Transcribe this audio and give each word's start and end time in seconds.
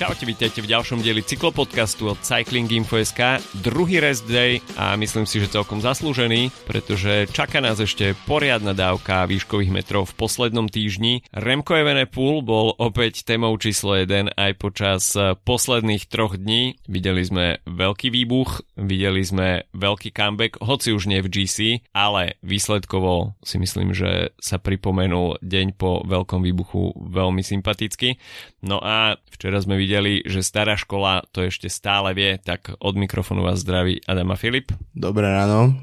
Čaute, 0.00 0.24
vítajte 0.24 0.64
v 0.64 0.72
ďalšom 0.72 1.04
dieli 1.04 1.20
cyklopodcastu 1.20 2.08
od 2.08 2.16
Cycling 2.24 2.72
Info.sk. 2.72 3.36
Druhý 3.60 4.00
rest 4.00 4.24
day 4.24 4.64
a 4.80 4.96
myslím 4.96 5.28
si, 5.28 5.44
že 5.44 5.52
celkom 5.52 5.84
zaslúžený, 5.84 6.48
pretože 6.64 7.28
čaká 7.28 7.60
nás 7.60 7.76
ešte 7.76 8.16
poriadna 8.24 8.72
dávka 8.72 9.28
výškových 9.28 9.68
metrov 9.68 10.08
v 10.08 10.16
poslednom 10.24 10.72
týždni. 10.72 11.20
Remco 11.36 11.76
Evenepoel 11.76 12.40
bol 12.40 12.72
opäť 12.80 13.28
témou 13.28 13.52
číslo 13.60 13.92
1 13.92 14.40
aj 14.40 14.52
počas 14.56 15.12
posledných 15.44 16.08
troch 16.08 16.40
dní. 16.40 16.80
Videli 16.88 17.20
sme 17.20 17.60
veľký 17.68 18.08
výbuch, 18.08 18.64
videli 18.80 19.20
sme 19.20 19.68
veľký 19.76 20.16
comeback, 20.16 20.64
hoci 20.64 20.96
už 20.96 21.12
nie 21.12 21.20
v 21.20 21.28
GC, 21.28 21.84
ale 21.92 22.40
výsledkovo 22.40 23.36
si 23.44 23.60
myslím, 23.60 23.92
že 23.92 24.32
sa 24.40 24.56
pripomenul 24.56 25.44
deň 25.44 25.76
po 25.76 26.00
veľkom 26.08 26.40
výbuchu 26.40 26.96
veľmi 26.96 27.44
sympaticky. 27.44 28.16
No 28.64 28.80
a 28.80 29.20
včera 29.28 29.60
sme 29.60 29.76
videli 29.76 29.88
videli, 30.00 30.24
že 30.24 30.40
stará 30.40 30.80
škola 30.80 31.28
to 31.28 31.44
ešte 31.44 31.68
stále 31.68 32.16
vie, 32.16 32.40
tak 32.40 32.72
od 32.80 32.96
mikrofónu 32.96 33.44
vás 33.44 33.60
zdraví 33.60 34.00
Adam 34.08 34.32
a 34.32 34.36
Filip. 34.40 34.72
Dobré 34.96 35.28
ráno. 35.28 35.76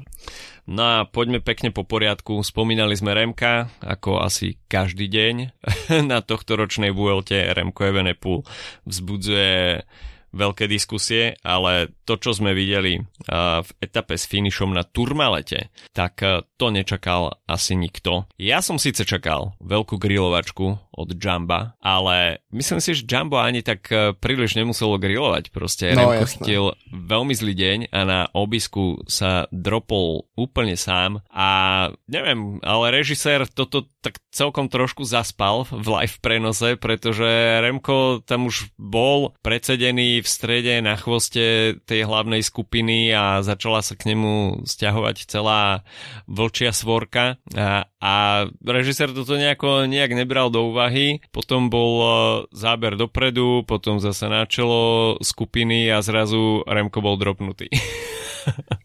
No 0.66 0.82
a 0.82 0.96
poďme 1.06 1.38
pekne 1.38 1.70
po 1.70 1.86
poriadku. 1.86 2.42
Spomínali 2.42 2.98
sme 2.98 3.14
Remka, 3.14 3.70
ako 3.78 4.20
asi 4.20 4.58
každý 4.66 5.06
deň. 5.06 5.34
Na 6.10 6.18
tohto 6.20 6.58
ročnej 6.58 6.90
Vuelte 6.90 7.46
Remko 7.54 7.86
Evenepoel 7.86 8.42
vzbudzuje 8.84 9.86
veľké 10.34 10.66
diskusie, 10.66 11.38
ale 11.40 11.94
to, 12.08 12.16
čo 12.16 12.32
sme 12.32 12.56
videli 12.56 13.04
v 13.28 13.70
etape 13.84 14.16
s 14.16 14.24
finišom 14.24 14.72
na 14.72 14.88
Turmalete, 14.88 15.68
tak 15.92 16.24
to 16.56 16.66
nečakal 16.72 17.36
asi 17.44 17.76
nikto. 17.76 18.24
Ja 18.40 18.64
som 18.64 18.80
síce 18.80 19.04
čakal 19.04 19.52
veľkú 19.60 20.00
grilovačku 20.00 20.80
od 20.96 21.08
Jamba, 21.14 21.76
ale 21.84 22.40
myslím 22.50 22.80
si, 22.80 22.96
že 22.96 23.04
Jumbo 23.04 23.36
ani 23.36 23.60
tak 23.60 23.86
príliš 24.18 24.56
nemuselo 24.56 24.96
grilovať. 24.96 25.52
Proste 25.52 25.92
no, 25.92 26.08
Remko 26.10 26.24
chytil 26.24 26.64
veľmi 26.88 27.36
zlý 27.36 27.54
deň 27.54 27.78
a 27.92 28.00
na 28.08 28.20
obisku 28.32 29.04
sa 29.04 29.44
dropol 29.52 30.24
úplne 30.34 30.74
sám 30.74 31.20
a 31.28 31.48
neviem, 32.08 32.58
ale 32.64 32.94
režisér 32.94 33.44
toto 33.50 33.84
tak 34.00 34.22
celkom 34.30 34.70
trošku 34.70 35.02
zaspal 35.02 35.66
v 35.68 35.86
live 35.86 36.16
prenose, 36.22 36.78
pretože 36.78 37.26
Remko 37.62 38.22
tam 38.22 38.46
už 38.46 38.70
bol 38.78 39.34
predsedený 39.42 40.22
v 40.22 40.28
strede 40.28 40.78
na 40.78 40.94
chvoste 40.94 41.74
tej 41.82 41.97
hlavnej 42.04 42.42
skupiny 42.44 43.10
a 43.14 43.40
začala 43.40 43.80
sa 43.82 43.94
k 43.96 44.14
nemu 44.14 44.64
stiahovať 44.66 45.26
celá 45.26 45.82
vlčia 46.28 46.74
svorka 46.74 47.40
a, 47.56 47.88
a 47.98 48.14
režisér 48.62 49.10
toto 49.14 49.34
nejako 49.34 49.88
nejak 49.88 50.12
nebral 50.14 50.52
do 50.52 50.68
úvahy. 50.70 51.24
Potom 51.32 51.72
bol 51.72 51.92
e, 51.98 52.08
záber 52.52 52.94
dopredu, 52.94 53.64
potom 53.64 53.98
zase 53.98 54.28
na 54.28 54.44
čelo 54.44 55.16
skupiny 55.24 55.88
a 55.88 56.04
zrazu 56.04 56.62
Remko 56.68 57.00
bol 57.00 57.16
dropnutý. 57.16 57.72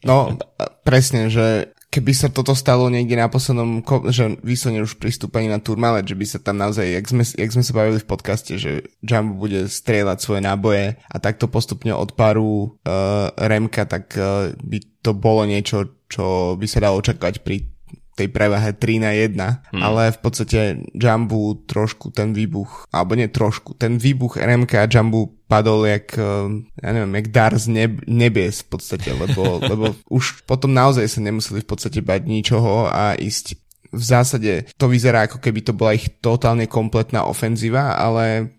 No, 0.03 0.35
presne, 0.83 1.31
že 1.31 1.71
keby 1.93 2.11
sa 2.17 2.27
toto 2.33 2.57
stalo 2.57 2.89
niekde 2.89 3.13
na 3.13 3.29
poslednom, 3.29 3.85
že 4.09 4.41
vyslovene 4.41 4.81
už 4.81 4.97
pristúpení 4.97 5.45
na 5.45 5.61
Tourmalet, 5.61 6.09
že 6.09 6.17
by 6.17 6.25
sa 6.25 6.39
tam 6.41 6.57
naozaj, 6.57 6.89
jak 6.89 7.05
sme, 7.05 7.21
jak 7.21 7.53
sme 7.53 7.63
sa 7.63 7.73
bavili 7.77 8.01
v 8.01 8.09
podcaste, 8.09 8.57
že 8.57 8.89
Jumbo 9.05 9.45
bude 9.45 9.69
strieľať 9.69 10.17
svoje 10.17 10.41
náboje 10.41 10.97
a 10.97 11.15
takto 11.21 11.45
postupne 11.45 11.93
od 11.93 12.17
páru 12.17 12.73
uh, 12.81 13.29
Remka, 13.37 13.85
tak 13.85 14.17
uh, 14.17 14.57
by 14.57 14.77
to 15.05 15.13
bolo 15.13 15.45
niečo, 15.45 16.01
čo 16.09 16.57
by 16.57 16.65
sa 16.65 16.81
dalo 16.81 16.97
očakávať 16.97 17.45
pri 17.45 17.72
tej 18.13 18.29
prevahe 18.29 18.73
3 18.77 19.03
na 19.03 19.11
1, 19.13 19.33
hmm. 19.73 19.81
ale 19.81 20.13
v 20.13 20.19
podstate 20.21 20.59
Jumbo 20.93 21.57
trošku 21.65 22.13
ten 22.13 22.31
výbuch, 22.31 22.85
alebo 22.93 23.17
nie 23.17 23.25
trošku, 23.29 23.73
ten 23.73 23.97
výbuch 23.97 24.37
RMK 24.37 24.71
a 24.77 24.85
Jumbo 24.85 25.33
padol 25.49 25.85
jak, 25.89 26.13
eh, 26.17 26.49
ja 26.81 26.89
neviem, 26.93 27.13
jak 27.21 27.27
dar 27.33 27.53
z 27.57 27.65
neb- 27.69 28.05
nebies 28.05 28.61
v 28.65 28.67
podstate, 28.77 29.13
lebo, 29.13 29.57
lebo 29.71 29.85
už 30.09 30.45
potom 30.45 30.73
naozaj 30.73 31.09
sa 31.09 31.19
nemuseli 31.21 31.65
v 31.65 31.69
podstate 31.69 31.99
bať 32.01 32.25
ničoho 32.25 32.89
a 32.89 33.17
ísť 33.17 33.57
v 33.93 34.03
zásade 34.03 34.53
to 34.73 34.89
vyzerá 34.89 35.29
ako 35.29 35.37
keby 35.37 35.61
to 35.61 35.69
bola 35.77 35.93
ich 35.93 36.09
totálne 36.17 36.65
kompletná 36.65 37.29
ofenzíva, 37.29 37.93
ale 37.93 38.49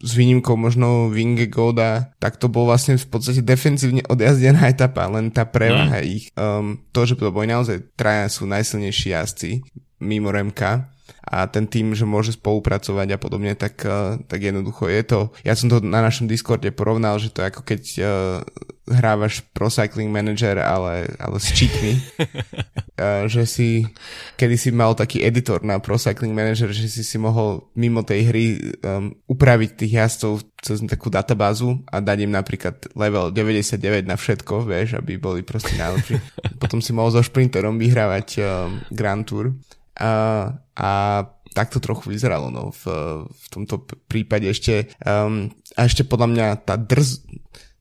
s 0.00 0.16
výnimkou 0.16 0.56
možno 0.56 1.12
Vingegoda, 1.12 2.16
tak 2.16 2.40
to 2.40 2.48
bol 2.48 2.64
vlastne 2.64 2.96
v 2.96 3.06
podstate 3.06 3.44
defenzívne 3.44 4.00
odjazdená 4.08 4.72
etapa, 4.72 5.04
len 5.12 5.28
tá 5.28 5.44
prevaha 5.44 6.00
mm. 6.00 6.06
ich. 6.08 6.24
Um, 6.34 6.80
to, 6.90 7.04
že 7.04 7.20
to 7.20 7.28
boli 7.28 7.52
naozaj 7.52 7.84
traja 7.94 8.26
sú 8.32 8.48
najsilnejší 8.48 9.12
jazdci 9.12 9.60
mimo 10.00 10.32
Remka 10.32 10.88
a 11.20 11.44
ten 11.46 11.68
tým, 11.68 11.92
že 11.92 12.08
môže 12.08 12.34
spolupracovať 12.34 13.14
a 13.14 13.18
podobne, 13.20 13.52
tak, 13.52 13.84
uh, 13.84 14.16
tak 14.24 14.40
jednoducho 14.40 14.88
je 14.88 15.02
to. 15.04 15.20
Ja 15.44 15.52
som 15.52 15.68
to 15.68 15.84
na 15.84 16.00
našom 16.00 16.26
Discorde 16.26 16.72
porovnal, 16.72 17.20
že 17.20 17.28
to 17.28 17.44
je 17.44 17.50
ako 17.52 17.62
keď 17.62 17.82
uh, 18.00 18.08
hrávaš 18.90 19.46
Pro 19.54 19.70
Cycling 19.70 20.10
Manager, 20.10 20.58
ale, 20.58 21.06
ale 21.20 21.36
s 21.38 21.54
cheatmi. 21.54 21.94
uh, 22.98 23.28
že 23.32 23.46
si, 23.46 23.86
kedy 24.34 24.56
si 24.58 24.70
mal 24.74 24.98
taký 24.98 25.22
editor 25.22 25.62
na 25.62 25.78
Pro 25.78 26.00
Cycling 26.00 26.34
Manager, 26.34 26.72
že 26.74 26.90
si 26.90 27.06
si 27.06 27.16
mohol 27.20 27.70
mimo 27.78 28.02
tej 28.02 28.20
hry 28.26 28.44
um, 28.82 29.14
upraviť 29.30 29.70
tých 29.78 29.92
jazdcov 30.02 30.32
cez 30.60 30.82
takú 30.84 31.08
databázu 31.08 31.80
a 31.88 32.04
dať 32.04 32.18
im 32.28 32.32
napríklad 32.34 32.92
level 32.92 33.32
99 33.32 34.04
na 34.04 34.16
všetko, 34.18 34.66
vieš, 34.68 34.98
aby 34.98 35.16
boli 35.16 35.40
proste 35.40 35.72
najlepší. 35.78 36.20
Potom 36.62 36.84
si 36.84 36.90
mohol 36.92 37.14
so 37.14 37.22
šprinterom 37.24 37.80
vyhrávať 37.80 38.28
um, 38.40 38.80
Grand 38.92 39.24
Tour. 39.24 39.56
Uh, 39.98 40.54
a 40.78 40.90
tak 41.50 41.74
to 41.74 41.82
trochu 41.82 42.14
vyzeralo 42.14 42.48
no, 42.48 42.70
v, 42.70 42.84
v 43.26 43.46
tomto 43.50 43.82
prípade 44.06 44.46
ešte 44.46 44.94
um, 45.02 45.50
a 45.74 45.86
ešte 45.86 46.06
podľa 46.06 46.28
mňa 46.30 46.46
tá 46.62 46.78
drz, 46.78 47.26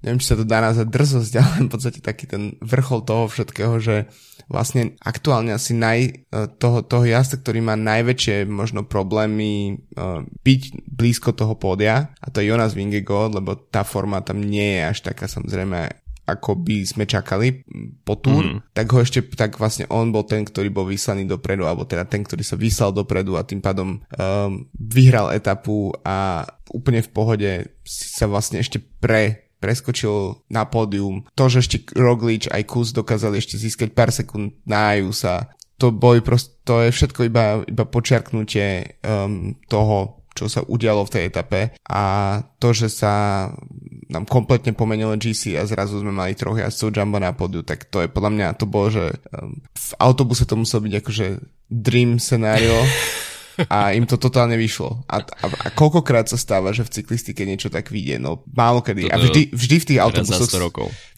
neviem, 0.01 0.19
či 0.21 0.33
sa 0.33 0.39
to 0.39 0.45
dá 0.47 0.63
nazvať 0.63 0.87
drzosť, 0.89 1.33
ale 1.41 1.55
v 1.67 1.71
podstate 1.71 1.99
taký 2.01 2.25
ten 2.25 2.57
vrchol 2.65 3.05
toho 3.05 3.29
všetkého, 3.29 3.77
že 3.77 4.09
vlastne 4.49 4.97
aktuálne 5.05 5.53
asi 5.53 5.77
naj, 5.77 5.99
e, 6.09 6.11
toho, 6.57 6.81
toho 6.81 7.05
jazda, 7.05 7.37
ktorý 7.37 7.61
má 7.61 7.77
najväčšie 7.77 8.49
možno 8.49 8.81
problémy 8.81 9.77
uh, 9.93 10.25
byť 10.25 10.61
blízko 10.89 11.37
toho 11.37 11.53
pódia 11.53 12.17
a 12.17 12.27
to 12.33 12.41
je 12.41 12.49
Jonas 12.49 12.73
Vingegaard, 12.73 13.37
lebo 13.37 13.53
tá 13.53 13.85
forma 13.85 14.25
tam 14.25 14.41
nie 14.41 14.81
je 14.81 14.89
až 14.89 14.97
taká 15.13 15.29
samozrejme 15.29 16.08
ako 16.35 16.59
by 16.61 16.85
sme 16.85 17.03
čakali 17.09 17.65
po 18.05 18.19
túr, 18.19 18.45
mm. 18.45 18.75
tak 18.75 18.89
ho 18.93 18.99
ešte, 19.01 19.25
tak 19.33 19.57
vlastne 19.57 19.89
on 19.89 20.13
bol 20.13 20.25
ten, 20.25 20.45
ktorý 20.45 20.69
bol 20.69 20.85
vyslaný 20.85 21.25
dopredu, 21.25 21.65
alebo 21.65 21.85
teda 21.85 22.05
ten, 22.05 22.21
ktorý 22.21 22.43
sa 22.45 22.59
vyslal 22.59 22.93
dopredu 22.93 23.35
a 23.35 23.47
tým 23.47 23.61
pádom 23.61 23.97
um, 23.97 24.69
vyhral 24.77 25.33
etapu 25.33 25.93
a 26.05 26.45
úplne 26.69 27.01
v 27.01 27.09
pohode 27.09 27.51
sa 27.85 28.29
vlastne 28.29 28.61
ešte 28.61 28.77
pre 28.77 29.49
preskočil 29.59 30.47
na 30.47 30.63
pódium. 30.63 31.27
To, 31.35 31.51
že 31.51 31.59
ešte 31.59 31.91
Roglič 31.91 32.47
aj 32.47 32.63
Kus 32.63 32.95
dokázali 32.95 33.43
ešte 33.43 33.59
získať 33.59 33.91
pár 33.91 34.07
sekúnd 34.07 34.55
na 34.63 34.95
sa, 35.11 35.51
to 35.79 35.95
boli 35.95 36.19
prost, 36.19 36.59
to 36.67 36.83
je 36.83 36.91
všetko 36.91 37.31
iba, 37.31 37.63
iba 37.63 37.83
počiarknutie 37.87 38.99
um, 39.03 39.55
toho, 39.71 40.18
čo 40.33 40.47
sa 40.47 40.63
udialo 40.65 41.03
v 41.05 41.13
tej 41.13 41.23
etape 41.29 41.61
a 41.89 42.03
to, 42.61 42.69
že 42.71 42.87
sa 42.89 43.13
nám 44.09 44.25
kompletne 44.25 44.73
pomenilo 44.73 45.13
GC 45.13 45.53
a 45.59 45.63
zrazu 45.69 46.01
sme 46.01 46.09
mali 46.09 46.33
troch 46.33 46.57
jazdcov 46.57 46.89
Jumbo 46.89 47.21
na 47.21 47.31
podiu, 47.37 47.61
tak 47.61 47.85
to 47.93 48.01
je 48.01 48.09
podľa 48.09 48.31
mňa, 48.33 48.57
to 48.57 48.65
bolo, 48.65 48.89
že 48.89 49.05
um, 49.35 49.61
v 49.61 49.89
autobuse 50.01 50.49
to 50.49 50.57
muselo 50.57 50.85
byť 50.89 50.93
akože 50.97 51.27
dream 51.69 52.17
scenario 52.17 52.73
a 53.67 53.91
im 53.91 54.07
to 54.07 54.15
totálne 54.15 54.55
vyšlo. 54.55 55.03
A, 55.09 55.19
a, 55.19 55.45
a 55.47 55.67
koľkokrát 55.75 56.31
sa 56.31 56.39
stáva, 56.39 56.71
že 56.71 56.87
v 56.87 57.01
cyklistike 57.01 57.43
niečo 57.43 57.67
tak 57.67 57.91
vyjde? 57.91 58.21
No 58.21 58.45
málo 58.47 58.79
kedy. 58.79 59.11
A 59.11 59.19
vždy, 59.19 59.51
vždy 59.51 59.75
v 59.83 59.87
tých 59.91 59.99
autobusoch... 59.99 60.47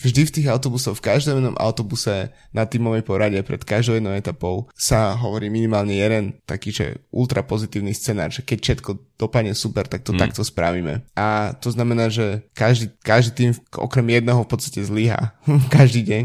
Vždy 0.02 0.22
v 0.26 0.34
tých 0.34 0.47
autobusoch, 0.49 0.97
v 0.97 1.05
každom 1.14 1.38
jednom 1.38 1.58
autobuse 1.61 2.34
na 2.49 2.66
tímovej 2.66 3.05
porade 3.05 3.38
pred 3.46 3.61
každou 3.61 4.02
jednou 4.02 4.17
etapou 4.17 4.66
sa 4.73 5.14
hovorí 5.14 5.53
minimálne 5.53 5.93
jeden 5.93 6.41
taký, 6.49 6.73
že 6.73 7.05
ultra 7.14 7.46
pozitívny 7.46 7.93
scenár, 7.93 8.34
že 8.34 8.41
keď 8.41 8.58
všetko 8.66 8.90
dopadne 9.22 9.53
super, 9.53 9.85
tak 9.85 10.02
to 10.02 10.17
hmm. 10.17 10.22
takto 10.26 10.41
spravíme. 10.41 11.05
A 11.14 11.53
to 11.53 11.70
znamená, 11.70 12.09
že 12.09 12.41
každý, 12.58 12.90
každý 13.05 13.32
tým 13.37 13.52
okrem 13.78 14.08
jedného 14.09 14.41
v 14.41 14.49
podstate 14.49 14.82
zlyha 14.82 15.37
každý 15.76 16.02
deň 16.02 16.23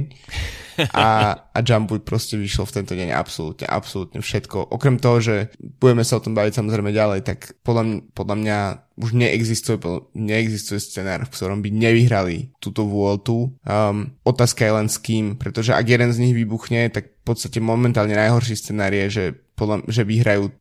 a, 0.93 1.07
a 1.53 1.59
Jumbo 1.65 1.99
proste 2.01 2.37
vyšlo 2.37 2.69
v 2.69 2.75
tento 2.83 2.93
deň 2.93 3.13
absolútne, 3.15 3.67
absolútne 3.67 4.21
všetko. 4.21 4.73
Okrem 4.73 5.01
toho, 5.01 5.19
že 5.23 5.37
budeme 5.81 6.05
sa 6.05 6.19
o 6.19 6.25
tom 6.25 6.37
baviť 6.37 6.61
samozrejme 6.61 6.91
ďalej, 6.93 7.21
tak 7.25 7.57
podľa, 7.65 7.83
mňa, 7.85 7.99
podľa 8.13 8.37
mňa 8.37 8.59
už 8.97 9.11
neexistuje, 9.13 9.77
neexistuje 10.17 10.81
scenár, 10.81 11.29
v 11.29 11.33
ktorom 11.33 11.61
by 11.61 11.69
nevyhrali 11.69 12.57
túto 12.61 12.89
Vueltu. 12.89 13.53
Um, 13.69 14.17
otázka 14.25 14.65
je 14.65 14.73
len 14.73 14.89
s 14.89 14.97
kým, 14.97 15.37
pretože 15.37 15.77
ak 15.77 15.85
jeden 15.85 16.11
z 16.13 16.21
nich 16.25 16.35
vybuchne, 16.35 16.89
tak 16.89 17.13
v 17.13 17.25
podstate 17.25 17.61
momentálne 17.61 18.17
najhorší 18.17 18.57
scenár 18.57 18.97
je, 18.97 19.07
že 19.13 19.25
podľa, 19.57 19.89
že 19.89 20.05
vyhrajú 20.05 20.45
uh, 20.47 20.53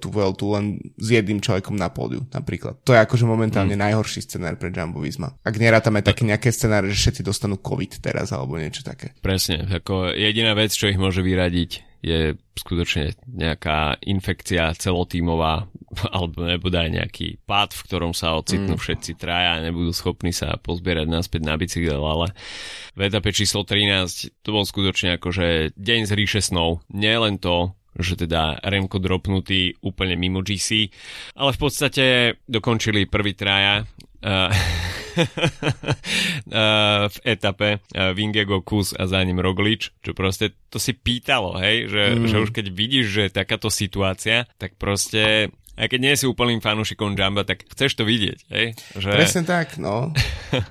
tú 0.00 0.08
Vueltu 0.08 0.48
len 0.56 0.80
s 0.96 1.08
jedným 1.12 1.44
človekom 1.44 1.76
na 1.76 1.92
pódiu, 1.92 2.24
napríklad. 2.32 2.80
To 2.88 2.96
je 2.96 3.04
akože 3.04 3.28
momentálne 3.28 3.76
mm. 3.76 3.82
najhorší 3.84 4.24
scenár 4.24 4.56
pre 4.56 4.72
Jumbo 4.72 5.04
Visma. 5.04 5.36
Ak 5.44 5.60
nerátame 5.60 6.00
také 6.00 6.24
nejaké 6.24 6.48
scenáre, 6.48 6.88
že 6.88 6.96
všetci 6.96 7.22
dostanú 7.22 7.60
COVID 7.60 8.00
teraz 8.00 8.32
alebo 8.32 8.56
niečo 8.56 8.80
také. 8.80 9.12
Presne, 9.20 9.68
ako 9.68 10.16
jediná 10.16 10.56
vec, 10.56 10.72
čo 10.72 10.88
ich 10.88 10.96
môže 10.96 11.20
vyradiť, 11.20 11.88
je 11.98 12.38
skutočne 12.54 13.18
nejaká 13.26 13.98
infekcia 14.06 14.70
celotímová 14.78 15.66
alebo 16.16 16.46
nebude 16.46 16.78
aj 16.78 16.90
nejaký 16.94 17.42
pád, 17.42 17.74
v 17.74 17.84
ktorom 17.90 18.12
sa 18.14 18.38
ocitnú 18.38 18.78
mm. 18.78 18.80
všetci 18.80 19.12
traja 19.18 19.58
a 19.58 19.64
nebudú 19.64 19.90
schopní 19.90 20.30
sa 20.30 20.56
pozbierať 20.58 21.10
naspäť 21.10 21.42
na 21.44 21.58
bicykel, 21.58 21.98
ale 21.98 22.32
v 22.94 23.00
etape 23.08 23.34
číslo 23.34 23.66
13 23.66 24.44
to 24.46 24.48
bol 24.54 24.62
skutočne 24.62 25.18
akože 25.18 25.74
deň 25.74 26.00
z 26.06 26.12
ríše 26.14 26.40
snov. 26.40 26.86
Nie 26.92 27.18
len 27.18 27.42
to, 27.42 27.74
že 27.98 28.14
teda 28.14 28.62
Remko 28.62 29.02
dropnutý 29.02 29.82
úplne 29.82 30.14
mimo 30.14 30.40
GC, 30.40 30.88
ale 31.34 31.50
v 31.50 31.58
podstate 31.58 32.04
dokončili 32.46 33.10
prvý 33.10 33.34
traja. 33.34 33.82
Uh, 34.18 34.50
v 37.08 37.16
etape 37.26 37.82
Vingego 38.14 38.62
Kus 38.62 38.94
a 38.94 39.06
za 39.06 39.22
ním 39.22 39.42
Roglič, 39.42 39.90
čo 40.02 40.14
proste 40.14 40.54
to 40.70 40.78
si 40.78 40.94
pýtalo, 40.94 41.58
hej, 41.58 41.90
že, 41.90 42.04
mm. 42.14 42.26
že 42.28 42.36
už 42.38 42.50
keď 42.54 42.66
vidíš, 42.70 43.06
že 43.08 43.22
je 43.26 43.36
takáto 43.42 43.68
situácia, 43.72 44.46
tak 44.60 44.78
proste 44.78 45.54
aj 45.78 45.86
keď 45.86 46.00
nie 46.02 46.14
si 46.18 46.26
úplným 46.26 46.58
fanúšikom 46.58 47.14
Jamba, 47.14 47.46
tak 47.46 47.62
chceš 47.70 47.94
to 47.94 48.02
vidieť, 48.02 48.38
hej? 48.50 48.74
Že... 48.98 49.10
Presne 49.14 49.42
tak, 49.46 49.78
no. 49.78 50.10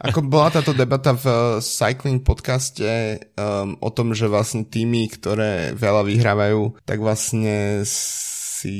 Ako 0.03 0.19
bola 0.27 0.51
táto 0.51 0.75
debata 0.75 1.15
v 1.15 1.25
uh, 1.25 1.37
Cycling 1.63 2.19
podcaste 2.27 3.23
um, 3.39 3.79
o 3.79 3.87
tom, 3.87 4.11
že 4.11 4.27
vlastne 4.27 4.67
týmy, 4.67 5.07
ktoré 5.07 5.71
veľa 5.71 6.03
vyhrávajú, 6.03 6.83
tak 6.83 6.99
vlastne 6.99 7.87
si 8.57 8.75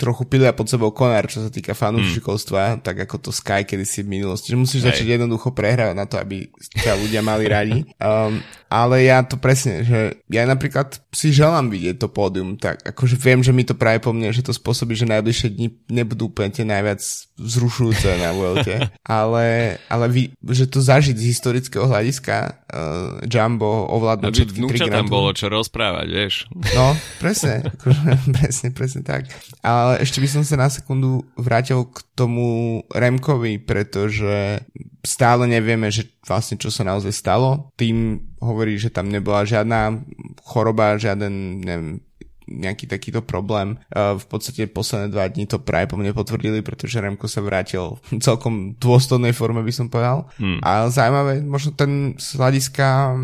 trochu 0.00 0.24
pilia 0.24 0.56
pod 0.56 0.72
sebou 0.72 0.88
konár, 0.96 1.28
čo 1.28 1.44
sa 1.44 1.52
týka 1.52 1.76
fanúšikovstva, 1.76 2.80
mm. 2.80 2.80
tak 2.80 3.04
ako 3.04 3.28
to 3.28 3.30
Sky 3.30 3.68
kedy 3.68 3.84
si 3.84 4.00
v 4.00 4.16
minulosti. 4.16 4.48
Že 4.48 4.62
musíš 4.64 4.80
Hej. 4.84 4.88
začať 4.88 5.06
jednoducho 5.20 5.52
prehrávať 5.52 5.96
na 5.96 6.08
to, 6.08 6.16
aby 6.16 6.48
ťa 6.80 6.96
ľudia 6.96 7.20
mali 7.20 7.44
radi. 7.44 7.84
Um, 8.00 8.40
ale 8.72 9.04
ja 9.04 9.20
to 9.20 9.36
presne, 9.36 9.84
že 9.84 10.24
ja 10.32 10.48
napríklad 10.48 10.96
si 11.12 11.28
želám 11.28 11.68
vidieť 11.68 12.00
to 12.00 12.08
pódium, 12.08 12.56
tak 12.56 12.80
akože 12.80 13.20
viem, 13.20 13.44
že 13.44 13.52
mi 13.52 13.68
to 13.68 13.76
práve 13.76 14.00
po 14.00 14.16
mne, 14.16 14.32
že 14.32 14.40
to 14.40 14.56
spôsobí, 14.56 14.96
že 14.96 15.04
najbližšie 15.04 15.52
dni 15.52 15.68
nebudú 15.92 16.32
úplne 16.32 16.48
tie 16.48 16.64
najviac 16.64 17.04
vzrušujúce 17.36 18.16
na 18.16 18.32
Vuelte, 18.32 18.88
ale, 19.04 19.76
ale 19.92 20.06
vy, 20.08 20.22
že 20.56 20.64
to 20.72 20.80
zažiť 20.80 21.12
z 21.12 21.28
historického 21.36 21.84
hľadiska 21.84 22.64
uh, 22.72 23.20
Jumbo 23.28 23.92
ovládnuť 23.92 24.32
všetky 24.32 24.60
tri 24.72 24.88
tam 24.88 25.12
bolo 25.12 25.36
čo 25.36 25.52
rozprávať, 25.52 26.06
vieš. 26.08 26.34
No, 26.72 26.96
presne, 27.20 27.68
akože, 27.76 28.08
presne, 28.40 28.68
presne 28.72 29.00
tak. 29.02 29.28
Ale 29.60 30.00
ešte 30.00 30.22
by 30.22 30.28
som 30.30 30.42
sa 30.46 30.56
na 30.56 30.70
sekundu 30.70 31.26
vrátil 31.34 31.84
k 31.90 32.00
tomu 32.14 32.80
Remkovi, 32.94 33.58
pretože 33.58 34.62
stále 35.02 35.50
nevieme, 35.50 35.90
že 35.90 36.06
vlastne 36.22 36.54
čo 36.56 36.70
sa 36.70 36.86
naozaj 36.86 37.10
stalo. 37.10 37.74
Tým 37.74 38.22
hovorí, 38.38 38.78
že 38.78 38.94
tam 38.94 39.10
nebola 39.10 39.42
žiadna 39.42 40.00
choroba, 40.46 40.98
žiaden, 40.98 41.60
neviem, 41.60 42.00
nejaký 42.42 42.90
takýto 42.90 43.22
problém. 43.22 43.78
V 43.94 44.24
podstate 44.28 44.66
posledné 44.66 45.14
dva 45.14 45.30
dní 45.30 45.46
to 45.46 45.62
práve 45.62 45.88
po 45.88 45.96
mne 45.96 46.12
potvrdili, 46.12 46.60
pretože 46.60 46.98
Remko 46.98 47.30
sa 47.30 47.40
vrátil 47.40 47.96
v 48.10 48.18
celkom 48.18 48.76
dôstojnej 48.76 49.32
forme, 49.32 49.62
by 49.62 49.72
som 49.72 49.86
povedal. 49.88 50.28
Hmm. 50.36 50.58
A 50.60 50.90
zaujímavé, 50.90 51.40
možno 51.40 51.72
ten 51.72 52.18
z 52.18 52.36
hľadiska 52.36 53.16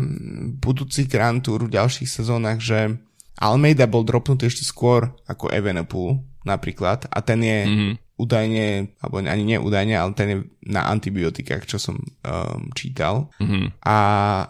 budúcich 0.63 1.11
Grand 1.11 1.43
Tour 1.43 1.67
v 1.67 1.75
ďalších 1.77 2.09
sezónach, 2.09 2.63
že 2.63 2.97
Almeida 3.39 3.87
bol 3.87 4.03
dropnutý 4.03 4.51
ešte 4.51 4.67
skôr 4.67 5.15
ako 5.25 5.49
Evenepoel 5.49 6.19
napríklad 6.43 7.07
a 7.07 7.17
ten 7.23 7.39
je 7.41 7.59
mm-hmm 7.65 7.93
údajne, 8.19 8.99
alebo 8.99 9.23
ani 9.23 9.43
nie 9.47 9.57
údajne, 9.57 9.95
ale 9.95 10.11
ten 10.11 10.27
je 10.27 10.37
na 10.67 10.91
antibiotikách, 10.91 11.63
čo 11.63 11.79
som 11.79 11.95
um, 11.95 12.67
čítal. 12.75 13.31
Mm-hmm. 13.39 13.79
A 13.87 13.95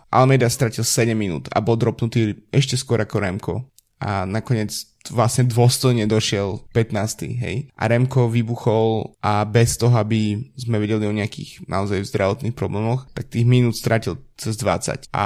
Almeida 0.10 0.50
stratil 0.50 0.82
7 0.82 1.14
minút 1.14 1.46
a 1.54 1.62
bol 1.62 1.78
dropnutý 1.78 2.50
ešte 2.50 2.74
skôr 2.74 2.98
ako 3.06 3.22
Remko. 3.22 3.56
A 4.00 4.24
nakoniec 4.24 4.74
vlastne 5.12 5.44
dôstojne 5.46 6.08
došiel 6.08 6.66
15. 6.72 7.30
hej. 7.36 7.58
A 7.76 7.84
Remko 7.92 8.32
vybuchol 8.32 9.16
a 9.20 9.44
bez 9.44 9.76
toho, 9.76 9.94
aby 9.96 10.40
sme 10.56 10.80
vedeli 10.80 11.06
o 11.06 11.14
nejakých 11.14 11.68
naozaj 11.68 12.08
zdravotných 12.08 12.56
problémoch, 12.56 13.12
tak 13.12 13.30
tých 13.30 13.46
minút 13.46 13.76
stratil 13.76 14.18
cez 14.40 14.56
20. 14.56 15.12
A 15.14 15.26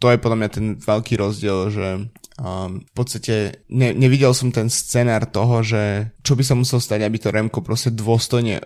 to 0.00 0.08
je 0.08 0.18
podľa 0.18 0.38
mňa 0.40 0.50
ten 0.50 0.66
veľký 0.80 1.14
rozdiel, 1.20 1.68
že 1.68 1.86
Um, 2.34 2.82
v 2.82 2.92
podstate 2.98 3.62
ne, 3.70 3.94
nevidel 3.94 4.34
som 4.34 4.50
ten 4.50 4.66
scenár 4.66 5.30
toho, 5.30 5.62
že 5.62 6.10
čo 6.26 6.34
by 6.34 6.42
sa 6.42 6.58
musel 6.58 6.82
stať, 6.82 7.06
aby 7.06 7.22
to 7.22 7.30
Remko 7.30 7.62
proste 7.62 7.94
dôstojne 7.94 8.58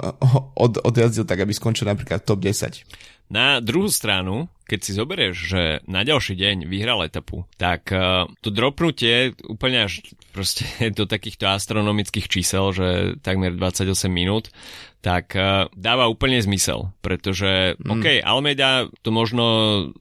od, 0.64 0.72
odjazdil 0.78 1.26
tak, 1.26 1.42
aby 1.42 1.50
skončil 1.50 1.90
napríklad 1.90 2.22
top 2.22 2.38
10. 2.38 2.86
Na 3.26 3.58
druhú 3.58 3.90
stranu, 3.90 4.46
keď 4.66 4.78
si 4.82 4.92
zoberieš, 4.92 5.36
že 5.38 5.62
na 5.86 6.02
ďalší 6.02 6.34
deň 6.34 6.56
vyhral 6.66 7.06
etapu, 7.06 7.46
tak 7.54 7.88
uh, 7.94 8.26
to 8.42 8.50
dropnutie 8.50 9.38
úplne 9.46 9.86
až 9.86 10.02
proste 10.34 10.66
do 10.98 11.06
takýchto 11.06 11.46
astronomických 11.46 12.26
čísel, 12.26 12.74
že 12.74 12.86
takmer 13.22 13.54
28 13.54 14.10
minút, 14.10 14.50
tak 15.00 15.38
uh, 15.38 15.70
dáva 15.78 16.10
úplne 16.10 16.42
zmysel, 16.42 16.90
pretože 16.98 17.78
mm. 17.78 17.90
OK, 17.94 18.06
Almeida 18.26 18.90
to 19.06 19.14
možno 19.14 19.44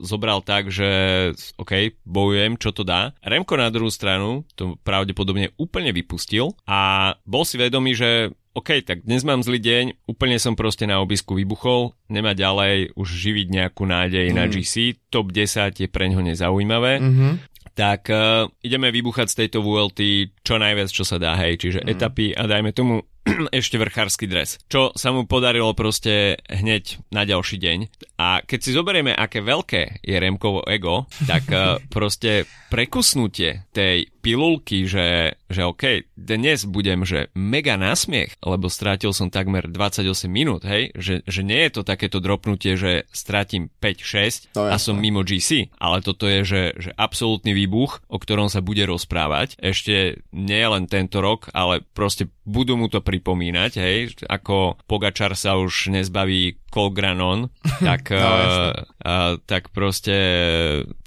zobral 0.01 0.41
tak, 0.41 0.73
že 0.73 1.31
OK, 1.61 2.01
bojujem, 2.01 2.57
čo 2.57 2.73
to 2.73 2.81
dá. 2.81 3.13
Remko 3.21 3.53
na 3.61 3.69
druhú 3.69 3.93
stranu 3.93 4.49
to 4.57 4.81
pravdepodobne 4.81 5.53
úplne 5.61 5.93
vypustil 5.93 6.57
a 6.65 7.13
bol 7.29 7.45
si 7.45 7.61
vedomý, 7.61 7.93
že 7.93 8.33
OK, 8.55 8.87
tak 8.87 9.03
dnes 9.03 9.27
mám 9.27 9.43
zlý 9.43 9.59
deň, 9.59 10.07
úplne 10.07 10.39
som 10.39 10.55
proste 10.55 10.87
na 10.87 11.03
obisku 11.03 11.35
vybuchol, 11.35 11.91
nemá 12.07 12.31
ďalej 12.31 12.95
už 12.95 13.07
živiť 13.11 13.47
nejakú 13.51 13.83
nádej 13.83 14.31
mm. 14.31 14.35
na 14.39 14.47
GC, 14.47 14.95
top 15.11 15.35
10 15.35 15.75
je 15.75 15.87
pre 15.91 16.07
ňo 16.07 16.23
nezaujímavé. 16.23 17.03
Mm-hmm 17.03 17.33
tak 17.75 18.07
uh, 18.07 18.47
ideme 18.63 18.87
vybuchať 18.87 19.27
z 19.27 19.35
tejto 19.35 19.59
VLT 19.59 20.31
čo 20.47 20.55
najviac, 20.55 20.87
čo 20.87 21.03
sa 21.03 21.19
dá, 21.19 21.35
hej, 21.35 21.59
čiže 21.59 21.83
mm. 21.83 21.91
etapy 21.91 22.31
a 22.31 22.47
dajme 22.47 22.71
tomu 22.71 23.03
ešte 23.59 23.81
vrchársky 23.81 24.29
dres, 24.29 24.61
čo 24.69 24.93
sa 24.93 25.09
mu 25.09 25.25
podarilo 25.25 25.73
proste 25.73 26.37
hneď 26.45 27.01
na 27.09 27.25
ďalší 27.25 27.57
deň. 27.57 27.79
A 28.21 28.45
keď 28.45 28.59
si 28.61 28.71
zoberieme, 28.71 29.11
aké 29.11 29.41
veľké 29.41 30.05
je 30.05 30.15
Remkovo 30.15 30.61
ego, 30.69 31.09
tak 31.25 31.49
uh, 31.49 31.81
proste 31.95 32.45
prekusnutie 32.69 33.65
tej 33.71 34.11
pilulky, 34.25 34.89
že, 34.89 35.37
že 35.45 35.61
OK, 35.63 36.09
dnes 36.17 36.65
budem, 36.65 37.05
že 37.05 37.29
mega 37.37 37.77
násmiech, 37.77 38.41
lebo 38.41 38.73
strátil 38.73 39.13
som 39.13 39.29
takmer 39.29 39.69
28 39.69 40.25
minút, 40.25 40.65
hej, 40.65 40.89
že, 40.97 41.21
že 41.29 41.45
nie 41.45 41.61
je 41.69 41.77
to 41.77 41.81
takéto 41.85 42.17
dropnutie, 42.17 42.73
že 42.73 43.05
strátim 43.13 43.69
5-6 43.77 44.57
a 44.57 44.75
som 44.81 44.97
mimo 44.97 45.21
GC, 45.21 45.77
ale 45.77 46.01
toto 46.01 46.25
je, 46.25 46.41
že, 46.41 46.63
že 46.73 46.91
absolútny 46.97 47.53
výbuch, 47.53 48.01
o 48.09 48.17
ktorom 48.17 48.49
sa 48.49 48.65
bude 48.65 48.81
rozprávať, 48.89 49.61
ešte 49.61 50.25
nie 50.33 50.65
len 50.65 50.89
tento 50.89 51.21
rok, 51.21 51.53
ale 51.53 51.85
proste 51.93 52.27
budú 52.49 52.81
mu 52.81 52.89
to 52.89 52.99
pripomínať, 53.15 53.71
hej, 53.79 54.19
ako 54.27 54.75
Pogačar 54.91 55.31
sa 55.39 55.55
už 55.55 55.95
nezbaví 55.95 56.59
Colgranon, 56.67 57.47
tak, 57.87 58.11
no, 58.11 58.19
uh, 58.19 58.75
uh, 58.99 59.39
tak 59.47 59.71
proste 59.71 60.17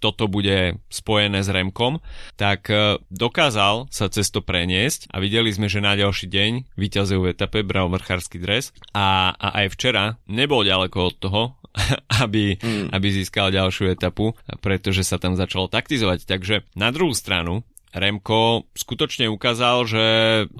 toto 0.00 0.24
bude 0.32 0.80
spojené 0.88 1.44
s 1.44 1.52
Remkom, 1.52 2.00
tak 2.40 2.72
uh, 2.72 2.96
dokázal 3.12 3.92
sa 3.92 4.08
cez 4.08 4.32
to 4.32 4.40
preniesť 4.40 5.12
a 5.12 5.20
videli 5.20 5.52
sme, 5.52 5.68
že 5.68 5.84
na 5.84 5.92
ďalší 5.92 6.32
deň 6.32 6.52
vyťazil 6.80 7.20
v 7.20 7.36
etape, 7.36 7.60
bral 7.60 7.92
vrchársky 7.92 8.40
dres 8.40 8.72
a, 8.96 9.36
a 9.36 9.64
aj 9.64 9.76
včera 9.76 10.16
nebol 10.24 10.64
ďaleko 10.64 10.98
od 11.04 11.14
toho, 11.20 11.42
aby, 12.24 12.56
mm. 12.56 12.88
aby 12.96 13.06
získal 13.12 13.52
ďalšiu 13.52 13.92
etapu, 13.92 14.32
pretože 14.64 15.04
sa 15.04 15.20
tam 15.20 15.36
začalo 15.36 15.68
taktizovať. 15.68 16.24
Takže 16.24 16.64
na 16.72 16.88
druhú 16.88 17.12
stranu 17.12 17.62
Remko 17.94 18.68
skutočne 18.76 19.28
ukázal, 19.32 19.76
že 19.88 20.04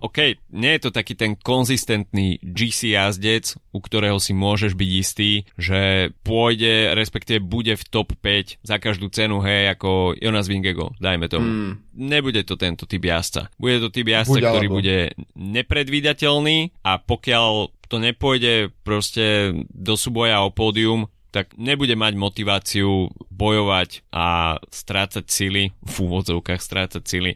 OK, 0.01 0.41
nie 0.55 0.73
je 0.77 0.81
to 0.89 0.91
taký 0.91 1.13
ten 1.15 1.37
konzistentný 1.37 2.41
GC 2.41 2.97
jazdec, 2.97 3.57
u 3.73 3.79
ktorého 3.81 4.17
si 4.19 4.33
môžeš 4.33 4.73
byť 4.75 4.91
istý, 4.97 5.31
že 5.61 6.13
pôjde, 6.25 6.97
respektíve 6.97 7.45
bude 7.45 7.77
v 7.77 7.85
top 7.89 8.17
5 8.17 8.65
za 8.65 8.77
každú 8.81 9.13
cenu, 9.13 9.41
hej, 9.45 9.73
ako 9.77 10.17
Jonas 10.17 10.49
Vingego, 10.49 10.93
dajme 10.99 11.29
tomu. 11.29 11.49
Mm. 11.49 11.73
Nebude 11.99 12.43
to 12.47 12.55
tento 12.57 12.87
typ 12.87 13.05
jazdca. 13.05 13.53
Bude 13.59 13.83
to 13.83 13.89
typ 13.93 14.09
jazdca, 14.09 14.39
Buď, 14.39 14.43
ktorý 14.45 14.69
alebo. 14.71 14.79
bude 14.81 14.99
nepredvídateľný 15.37 16.59
a 16.87 16.97
pokiaľ 17.03 17.75
to 17.89 17.97
nepôjde 17.97 18.71
proste 18.85 19.57
do 19.73 19.97
súboja 19.97 20.45
o 20.45 20.53
pódium, 20.53 21.09
tak 21.29 21.53
nebude 21.61 21.93
mať 21.93 22.15
motiváciu 22.17 23.13
bojovať 23.29 24.09
a 24.13 24.57
strácať 24.73 25.25
sily, 25.29 25.77
v 25.85 25.95
úvodzovkách 26.01 26.61
strácať 26.61 27.03
sily 27.05 27.33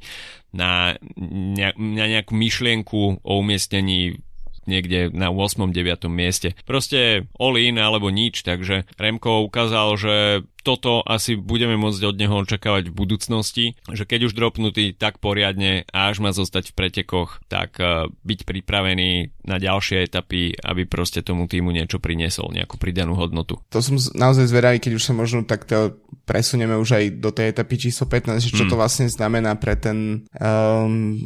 na, 0.52 0.96
ne, 1.20 1.72
na 1.76 2.04
nejakú 2.08 2.32
myšlienku 2.32 3.20
o 3.20 3.32
umiestnení 3.40 4.20
niekde 4.66 5.11
na 5.12 5.31
8. 5.31 5.71
9. 5.71 6.07
mieste. 6.09 6.54
Proste 6.66 7.26
all 7.38 7.57
in 7.59 7.78
alebo 7.78 8.09
nič, 8.09 8.47
takže 8.47 8.87
Remko 8.99 9.47
ukázal, 9.47 9.88
že 9.99 10.14
toto 10.62 11.02
asi 11.02 11.35
budeme 11.35 11.75
môcť 11.75 12.02
od 12.07 12.16
neho 12.16 12.35
očakávať 12.47 12.90
v 12.90 12.95
budúcnosti, 12.95 13.64
že 13.90 14.07
keď 14.07 14.31
už 14.31 14.38
dropnutý 14.38 14.95
tak 14.95 15.19
poriadne 15.19 15.83
a 15.90 16.09
až 16.09 16.23
má 16.23 16.31
zostať 16.31 16.71
v 16.71 16.76
pretekoch, 16.78 17.42
tak 17.50 17.76
uh, 17.83 18.07
byť 18.23 18.47
pripravený 18.47 19.35
na 19.42 19.59
ďalšie 19.59 20.07
etapy, 20.07 20.54
aby 20.54 20.87
proste 20.87 21.21
tomu 21.26 21.50
týmu 21.50 21.75
niečo 21.75 21.99
priniesol, 21.99 22.54
nejakú 22.54 22.78
pridanú 22.78 23.19
hodnotu. 23.19 23.59
To 23.75 23.83
som 23.83 23.99
naozaj 24.14 24.47
zvedavý, 24.47 24.78
keď 24.78 24.92
už 24.97 25.04
sa 25.11 25.14
možno 25.19 25.42
takto 25.42 25.99
presunieme 26.23 26.78
už 26.78 26.95
aj 26.95 27.04
do 27.19 27.35
tej 27.35 27.50
etapy 27.50 27.90
číslo 27.90 28.07
15, 28.07 28.38
čo 28.54 28.64
mm. 28.64 28.71
to 28.71 28.78
vlastne 28.78 29.11
znamená 29.11 29.59
pre 29.59 29.75
ten 29.75 30.31
um, 30.38 31.19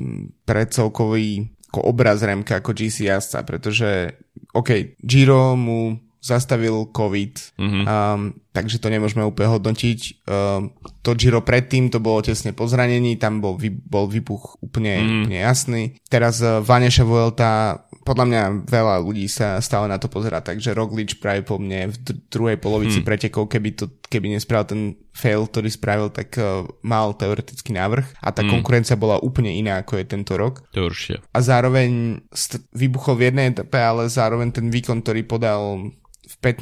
pre 0.49 0.65
celkový 0.71 1.56
ako 1.77 1.93
obraz 1.93 2.25
Remka 2.25 2.65
ako 2.65 2.73
GC 2.73 3.13
jazdca, 3.13 3.45
pretože 3.45 4.17
OK, 4.57 4.97
Giro 5.05 5.53
mu 5.61 6.01
zastavil 6.25 6.91
COVID, 6.91 7.35
mm-hmm. 7.61 7.85
um, 7.87 8.35
takže 8.51 8.81
to 8.81 8.89
nemôžeme 8.91 9.23
úplne 9.23 9.53
hodnotiť. 9.53 10.27
Um, 10.27 10.75
to 11.05 11.15
Giro 11.15 11.45
predtým, 11.45 11.93
to 11.93 12.03
bolo 12.03 12.25
tesne 12.25 12.51
po 12.51 12.67
zranení, 12.67 13.15
tam 13.21 13.39
bol, 13.39 13.55
vy, 13.55 13.71
bol 13.71 14.11
vybuch 14.11 14.59
úplne, 14.59 14.99
mm. 14.99 15.13
úplne 15.23 15.39
jasný. 15.39 15.83
Teraz 16.11 16.43
uh, 16.43 16.59
Vaneša 16.65 17.05
Vuelta 17.07 17.86
podľa 18.07 18.27
mňa 18.31 18.43
veľa 18.71 18.97
ľudí 19.03 19.27
sa 19.27 19.59
stále 19.59 19.91
na 19.91 19.99
to 19.99 20.07
pozerá, 20.07 20.39
takže 20.39 20.71
Roglič 20.71 21.19
práve 21.19 21.43
po 21.43 21.59
mne 21.59 21.91
v 21.91 21.97
druhej 22.31 22.57
polovici 22.63 23.03
hmm. 23.03 23.07
pretekov, 23.07 23.51
keby, 23.51 23.75
to, 23.75 23.91
keby 24.07 24.31
nespravil 24.31 24.67
ten 24.71 24.83
fail, 25.11 25.51
ktorý 25.51 25.67
spravil, 25.67 26.09
tak 26.15 26.39
uh, 26.39 26.63
mal 26.87 27.19
teoretický 27.19 27.75
návrh 27.75 28.23
a 28.23 28.31
tá 28.31 28.47
hmm. 28.47 28.53
konkurencia 28.55 28.95
bola 28.95 29.19
úplne 29.19 29.51
iná, 29.51 29.83
ako 29.83 29.99
je 29.99 30.07
tento 30.07 30.39
rok. 30.39 30.63
To 30.71 30.87
určite. 30.87 31.27
A 31.35 31.39
zároveň 31.43 32.23
st- 32.31 32.63
vybuchol 32.71 33.19
v 33.19 33.25
jednej 33.35 33.51
etape, 33.51 33.83
ale 33.83 34.07
zároveň 34.07 34.55
ten 34.55 34.71
výkon, 34.71 35.03
ktorý 35.03 35.27
podal 35.27 35.91
v 36.27 36.35
15 36.43 36.59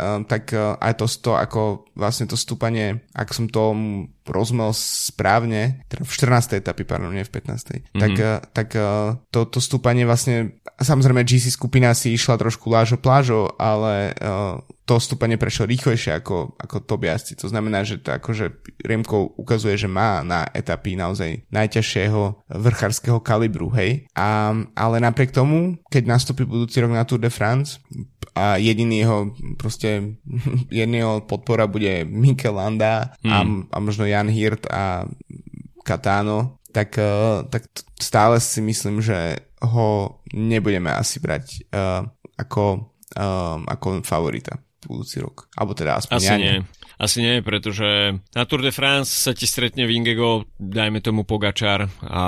um, 0.00 0.24
tak 0.24 0.48
uh, 0.56 0.80
aj 0.80 0.96
to, 0.96 1.06
to 1.06 1.32
ako 1.36 1.84
vlastne 1.92 2.24
to 2.24 2.40
stúpanie, 2.40 3.04
ak 3.12 3.36
som 3.36 3.44
to 3.44 3.76
rozumel 4.24 4.72
správne, 4.72 5.84
teda 5.92 6.08
v 6.08 6.12
14. 6.12 6.60
etapy, 6.64 6.88
pardon, 6.88 7.12
nie 7.12 7.24
v 7.24 7.32
15. 7.36 7.52
Mm-hmm. 7.52 8.00
tak, 8.00 8.12
uh, 8.16 8.40
tak 8.48 8.68
uh, 8.80 9.20
to, 9.28 9.44
to 9.44 9.60
stúpanie 9.60 10.08
vlastne, 10.08 10.56
samozrejme 10.80 11.20
GC 11.20 11.52
skupina 11.52 11.92
si 11.92 12.16
išla 12.16 12.40
trošku 12.40 12.72
lážo 12.72 12.96
plážo, 12.96 13.52
ale 13.60 14.16
uh, 14.16 14.56
to 14.88 14.96
stúpanie 14.96 15.36
prešlo 15.36 15.68
rýchlejšie 15.68 16.16
ako, 16.16 16.56
ako 16.56 16.80
Tobiasci. 16.80 17.36
To 17.44 17.52
znamená, 17.52 17.84
že 17.84 18.00
to 18.00 18.08
akože 18.08 18.64
Remko 18.80 19.36
ukazuje, 19.36 19.76
že 19.76 19.84
má 19.84 20.24
na 20.24 20.48
etapy 20.56 20.96
naozaj 20.96 21.44
najťažšieho 21.52 22.48
vrchárskeho 22.48 23.20
kalibru, 23.20 23.68
hej. 23.76 24.08
A, 24.16 24.56
ale 24.72 24.96
napriek 25.04 25.28
tomu, 25.28 25.76
keď 25.92 26.08
nastúpi 26.08 26.48
budúci 26.48 26.80
rok 26.80 26.96
na 26.96 27.04
Tour 27.04 27.20
de 27.20 27.28
France 27.28 27.84
a 28.38 28.54
jediný 28.56 29.02
jeho 29.02 29.34
proste 29.58 30.14
jedného 30.70 31.26
podpora 31.26 31.66
bude 31.66 32.06
Mikel 32.06 32.54
Landa 32.54 33.10
mm. 33.18 33.32
a, 33.32 33.38
hmm. 33.42 33.62
a 33.74 33.76
možno 33.82 34.06
Jan 34.06 34.30
Hirt 34.30 34.70
a 34.70 35.10
Katano, 35.82 36.62
tak, 36.70 36.94
uh, 37.00 37.42
tak 37.50 37.66
stále 37.98 38.38
si 38.38 38.62
myslím, 38.62 39.02
že 39.02 39.42
ho 39.66 40.20
nebudeme 40.30 40.94
asi 40.94 41.18
brať 41.18 41.66
uh, 41.74 42.06
ako, 42.38 42.94
uh, 43.18 43.56
ako 43.66 44.06
favorita 44.06 44.60
budúci 44.86 45.18
rok. 45.18 45.50
Alebo 45.58 45.74
teda 45.74 45.98
aspoň 45.98 46.16
Asi 46.16 46.30
ja 46.30 46.36
nie. 46.38 46.62
Asi 46.98 47.22
nie, 47.22 47.38
pretože 47.46 48.18
na 48.34 48.42
Tour 48.42 48.58
de 48.58 48.74
France 48.74 49.14
sa 49.14 49.30
ti 49.30 49.46
stretne 49.46 49.86
Vingego, 49.86 50.50
dajme 50.58 50.98
tomu 50.98 51.22
Pogačar 51.22 51.86
a 52.02 52.22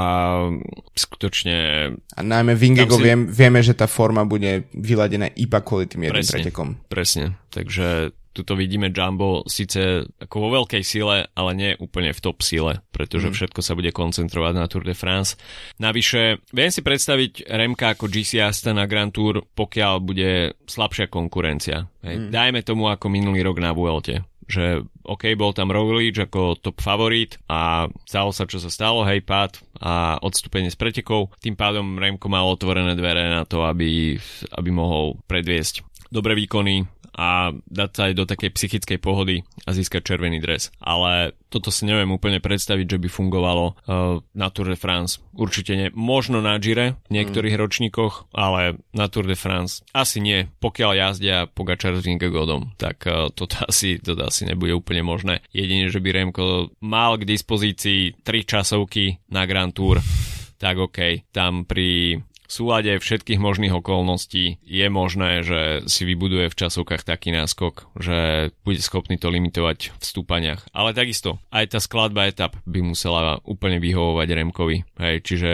skutočne... 0.94 1.56
A 1.90 2.20
najmä 2.22 2.54
Vingego 2.54 2.94
si... 2.94 3.02
viem, 3.02 3.26
vieme, 3.26 3.66
že 3.66 3.74
tá 3.74 3.90
forma 3.90 4.22
bude 4.22 4.70
vyladená 4.70 5.26
iba 5.34 5.58
kvôli 5.58 5.90
tým 5.90 6.06
jedným 6.06 6.22
presne, 6.22 6.34
pretekom. 6.38 6.68
Presne, 6.86 7.24
takže 7.50 8.14
tuto 8.30 8.54
vidíme 8.54 8.94
Jumbo 8.94 9.42
síce 9.50 10.06
ako 10.22 10.36
vo 10.38 10.48
veľkej 10.62 10.82
sile, 10.86 11.26
ale 11.34 11.50
nie 11.58 11.70
úplne 11.82 12.14
v 12.14 12.22
top 12.22 12.38
sile, 12.46 12.78
pretože 12.94 13.26
mm. 13.26 13.34
všetko 13.34 13.60
sa 13.60 13.74
bude 13.74 13.90
koncentrovať 13.90 14.54
na 14.54 14.70
Tour 14.70 14.86
de 14.86 14.94
France. 14.94 15.34
Navyše, 15.82 16.46
viem 16.54 16.70
si 16.70 16.80
predstaviť 16.86 17.50
Remka 17.50 17.98
ako 17.98 18.06
GC 18.06 18.38
Asta 18.38 18.70
na 18.70 18.86
Grand 18.86 19.10
Tour, 19.10 19.42
pokiaľ 19.50 19.94
bude 19.98 20.54
slabšia 20.70 21.10
konkurencia. 21.10 21.90
Hej. 22.06 22.16
Mm. 22.16 22.28
Dajme 22.30 22.60
tomu 22.62 22.86
ako 22.86 23.10
minulý 23.10 23.42
rok 23.42 23.58
na 23.58 23.74
Vuelte 23.74 24.30
že 24.50 24.82
OK, 25.06 25.32
bol 25.38 25.54
tam 25.54 25.70
Roglič 25.70 26.18
ako 26.18 26.58
top 26.58 26.82
favorit 26.82 27.38
a 27.46 27.86
stalo 28.04 28.34
sa, 28.34 28.44
čo 28.44 28.58
sa 28.58 28.68
stalo, 28.68 29.06
hej, 29.06 29.22
pád 29.22 29.62
a 29.80 30.18
odstúpenie 30.20 30.68
z 30.68 30.76
pretekov. 30.76 31.32
Tým 31.40 31.54
pádom 31.54 31.96
Remko 31.96 32.26
mal 32.26 32.44
otvorené 32.50 32.98
dvere 32.98 33.30
na 33.30 33.46
to, 33.46 33.64
aby, 33.64 34.18
aby 34.58 34.70
mohol 34.74 35.16
predviesť 35.30 35.86
dobré 36.10 36.34
výkony, 36.34 36.84
a 37.20 37.52
dať 37.68 37.90
sa 37.92 38.02
aj 38.08 38.12
do 38.16 38.24
takej 38.24 38.50
psychickej 38.56 38.96
pohody 38.96 39.44
a 39.68 39.76
získať 39.76 40.08
červený 40.08 40.40
dres. 40.40 40.72
Ale 40.80 41.36
toto 41.52 41.68
si 41.68 41.84
neviem 41.84 42.08
úplne 42.08 42.40
predstaviť, 42.40 42.96
že 42.96 42.96
by 42.96 43.08
fungovalo 43.12 43.64
uh, 43.68 44.24
na 44.32 44.48
Tour 44.48 44.72
de 44.72 44.78
France. 44.80 45.20
Určite 45.36 45.76
nie. 45.76 45.88
Možno 45.92 46.40
na 46.40 46.56
Gire 46.56 46.96
v 47.12 47.20
niektorých 47.20 47.60
mm. 47.60 47.60
ročníkoch, 47.60 48.32
ale 48.32 48.80
na 48.96 49.12
Tour 49.12 49.28
de 49.28 49.36
France 49.36 49.84
asi 49.92 50.24
nie. 50.24 50.48
Pokiaľ 50.64 50.90
jazdia 50.96 51.44
Pogačar 51.44 52.00
s 52.00 52.08
Vingegaardom, 52.08 52.72
tak 52.80 53.04
uh, 53.04 53.28
toto, 53.36 53.60
asi, 53.68 54.00
toto 54.00 54.24
asi 54.24 54.48
nebude 54.48 54.72
úplne 54.72 55.04
možné. 55.04 55.44
Jedine, 55.52 55.92
že 55.92 56.00
by 56.00 56.08
Remko 56.16 56.72
mal 56.80 57.20
k 57.20 57.28
dispozícii 57.28 58.24
tri 58.24 58.48
časovky 58.48 59.20
na 59.28 59.44
Grand 59.44 59.76
Tour, 59.76 60.00
tak 60.56 60.80
OK, 60.80 61.28
tam 61.36 61.68
pri 61.68 62.16
súlade 62.52 62.92
všetkých 62.98 63.38
možných 63.38 63.74
okolností 63.74 64.58
je 64.60 64.86
možné, 64.90 65.46
že 65.46 65.86
si 65.86 66.02
vybuduje 66.02 66.50
v 66.50 66.58
časovkách 66.58 67.06
taký 67.06 67.30
náskok, 67.30 67.94
že 67.96 68.50
bude 68.66 68.82
schopný 68.82 69.16
to 69.16 69.30
limitovať 69.30 69.94
v 69.94 70.04
stúpaniach. 70.04 70.66
Ale 70.74 70.90
takisto, 70.92 71.38
aj 71.54 71.74
tá 71.74 71.78
skladba 71.78 72.26
etap 72.26 72.58
by 72.66 72.80
musela 72.82 73.38
úplne 73.46 73.78
vyhovovať 73.78 74.28
Remkovi. 74.34 74.82
Hej, 74.98 75.16
čiže 75.22 75.50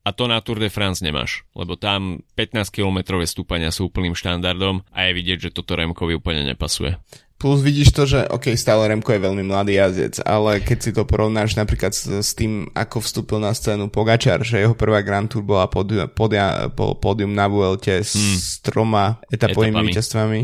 a 0.00 0.16
to 0.16 0.24
na 0.24 0.40
Tour 0.40 0.56
de 0.56 0.72
France 0.72 1.04
nemáš, 1.04 1.44
lebo 1.52 1.76
tam 1.76 2.24
15-kilometrové 2.32 3.28
stúpania 3.28 3.68
sú 3.68 3.92
úplným 3.92 4.16
štandardom 4.16 4.80
a 4.96 4.98
je 5.06 5.12
vidieť, 5.12 5.38
že 5.48 5.54
toto 5.54 5.76
Remkovi 5.76 6.16
úplne 6.16 6.40
nepasuje. 6.48 6.96
Plus 7.40 7.64
vidíš 7.64 7.96
to, 7.96 8.04
že 8.04 8.28
OK, 8.28 8.52
stále 8.52 8.84
Remko 8.92 9.16
je 9.16 9.24
veľmi 9.24 9.40
mladý 9.48 9.80
jazdec, 9.80 10.20
ale 10.28 10.60
keď 10.60 10.78
si 10.84 10.90
to 10.92 11.08
porovnáš 11.08 11.56
napríklad 11.56 11.96
s, 11.96 12.04
s 12.04 12.36
tým, 12.36 12.68
ako 12.76 13.00
vstúpil 13.00 13.40
na 13.40 13.56
scénu 13.56 13.88
Pogačar, 13.88 14.44
že 14.44 14.60
jeho 14.60 14.76
prvá 14.76 15.00
Grand 15.00 15.24
Tour 15.24 15.40
bola 15.40 15.64
podium, 15.64 16.04
podia, 16.12 16.68
po, 16.68 16.92
podium 17.00 17.32
na 17.32 17.48
Vuelte 17.48 18.04
s 18.04 18.12
hmm. 18.12 18.38
troma 18.60 19.16
etapovými 19.32 19.88
víťazstvami. 19.88 20.40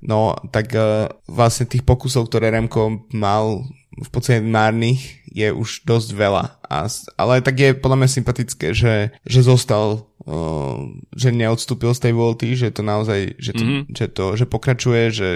No, 0.00 0.32
tak 0.48 0.72
uh, 0.72 1.12
vlastne 1.28 1.68
tých 1.68 1.84
pokusov, 1.84 2.32
ktoré 2.32 2.48
Remko 2.56 3.04
mal 3.12 3.68
v 4.00 4.08
podstate 4.08 4.40
márnych, 4.40 5.20
je 5.28 5.52
už 5.52 5.84
dosť 5.84 6.08
veľa. 6.16 6.44
A, 6.64 6.88
ale 7.20 7.44
tak 7.44 7.60
je 7.60 7.76
podľa 7.76 8.00
mňa 8.00 8.16
sympatické, 8.16 8.72
že, 8.72 9.12
že 9.28 9.40
zostal 9.44 10.09
že 11.16 11.28
neodstúpil 11.32 11.96
z 11.96 12.00
tej 12.04 12.12
volty, 12.12 12.52
že 12.52 12.68
to 12.68 12.84
naozaj, 12.84 13.40
že 13.40 13.56
to, 13.56 13.64
mm-hmm. 13.64 13.82
že 13.96 14.06
to 14.12 14.24
že 14.36 14.44
pokračuje, 14.44 15.02
že 15.08 15.28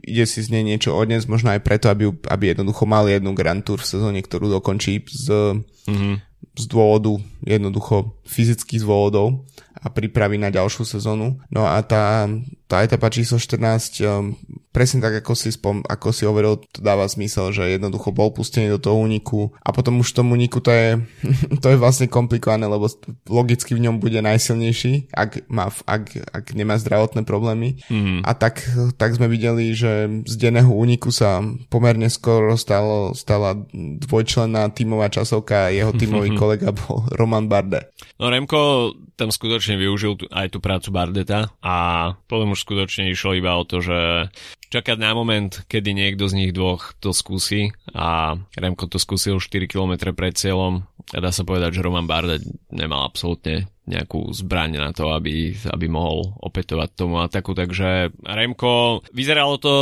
ide 0.00 0.24
si 0.24 0.40
z 0.40 0.48
nej 0.56 0.64
niečo 0.64 0.96
odnes, 0.96 1.28
možno 1.28 1.52
aj 1.52 1.60
preto, 1.60 1.92
aby, 1.92 2.08
aby 2.08 2.56
jednoducho 2.56 2.88
mal 2.88 3.04
jednu 3.04 3.36
Grand 3.36 3.60
Tour 3.60 3.84
v 3.84 3.90
sezóne, 3.92 4.24
ktorú 4.24 4.48
dokončí 4.48 5.04
z, 5.12 5.60
mm-hmm. 5.60 6.14
z 6.56 6.64
dôvodu, 6.72 7.20
jednoducho 7.44 8.16
fyzických 8.24 8.80
dôvodov 8.80 9.44
a 9.80 9.88
pripraví 9.88 10.36
na 10.36 10.52
ďalšiu 10.52 10.84
sezónu. 10.84 11.40
No 11.48 11.62
a 11.64 11.80
tá, 11.80 12.28
tá 12.70 12.84
etapa 12.84 13.08
číslo 13.08 13.40
14, 13.40 14.04
um, 14.04 14.36
presne 14.70 15.02
tak, 15.02 15.26
ako 15.26 15.32
si, 15.34 15.50
spom, 15.50 15.82
ako 15.82 16.14
si 16.14 16.22
hovoril, 16.22 16.62
to 16.70 16.78
dáva 16.78 17.08
zmysel, 17.10 17.50
že 17.50 17.74
jednoducho 17.74 18.14
bol 18.14 18.30
pustený 18.30 18.70
do 18.70 18.78
toho 18.78 19.00
úniku 19.00 19.50
a 19.64 19.74
potom 19.74 19.98
už 19.98 20.14
v 20.14 20.16
tom 20.22 20.28
úniku 20.30 20.62
to 20.62 20.70
je, 20.70 20.88
to 21.62 21.66
je 21.74 21.80
vlastne 21.80 22.06
komplikované, 22.06 22.70
lebo 22.70 22.86
logicky 23.26 23.74
v 23.74 23.88
ňom 23.88 23.98
bude 23.98 24.22
najsilnejší, 24.22 25.10
ak, 25.10 25.50
má, 25.50 25.72
ak, 25.88 26.14
ak 26.30 26.44
nemá 26.54 26.78
zdravotné 26.78 27.26
problémy. 27.26 27.82
Mm. 27.90 28.22
A 28.22 28.30
tak, 28.38 28.62
tak 28.94 29.18
sme 29.18 29.26
videli, 29.26 29.74
že 29.74 30.22
z 30.28 30.34
denného 30.38 30.70
úniku 30.70 31.10
sa 31.10 31.42
pomerne 31.72 32.06
skoro 32.06 32.54
stalo, 32.54 33.16
stala 33.18 33.58
dvojčlenná 33.74 34.70
tímová 34.70 35.10
časovka 35.10 35.68
a 35.68 35.74
jeho 35.74 35.90
tímový 35.90 36.36
kolega 36.40 36.70
bol 36.70 37.08
Roman 37.16 37.50
Barde. 37.50 37.90
No 38.22 38.30
Remko 38.30 38.92
tam 39.20 39.28
skutočne 39.28 39.76
využil 39.76 40.16
aj 40.32 40.56
tú 40.56 40.64
prácu 40.64 40.88
Bardeta 40.88 41.52
a 41.60 41.76
potom 42.24 42.56
už 42.56 42.64
skutočne 42.64 43.12
išlo 43.12 43.36
iba 43.36 43.52
o 43.52 43.68
to, 43.68 43.84
že 43.84 44.32
čakať 44.72 44.96
na 44.96 45.12
moment, 45.12 45.52
kedy 45.68 45.92
niekto 45.92 46.24
z 46.24 46.40
nich 46.40 46.52
dvoch 46.56 46.96
to 46.96 47.12
skúsi 47.12 47.76
a 47.92 48.40
Remko 48.56 48.88
to 48.88 48.96
skúsil 48.96 49.36
4 49.36 49.68
km 49.68 50.16
pred 50.16 50.32
cieľom 50.32 50.88
a 51.12 51.18
dá 51.20 51.28
sa 51.28 51.44
povedať, 51.44 51.76
že 51.76 51.84
Roman 51.84 52.08
Bardet 52.08 52.40
nemal 52.72 53.04
absolútne 53.04 53.68
nejakú 53.90 54.30
zbraň 54.30 54.78
na 54.78 54.90
to, 54.94 55.10
aby, 55.10 55.52
aby 55.68 55.86
mohol 55.90 56.30
opätovať 56.38 56.88
tomu 56.94 57.18
ataku. 57.18 57.52
Takže 57.58 58.14
Remko, 58.22 59.02
vyzeralo 59.10 59.58
to 59.58 59.74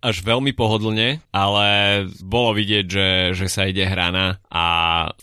až 0.00 0.24
veľmi 0.24 0.56
pohodlne, 0.56 1.20
ale 1.30 1.66
bolo 2.24 2.56
vidieť, 2.56 2.86
že, 2.88 3.08
že 3.36 3.46
sa 3.52 3.68
ide 3.68 3.84
hrana 3.84 4.40
a 4.48 4.64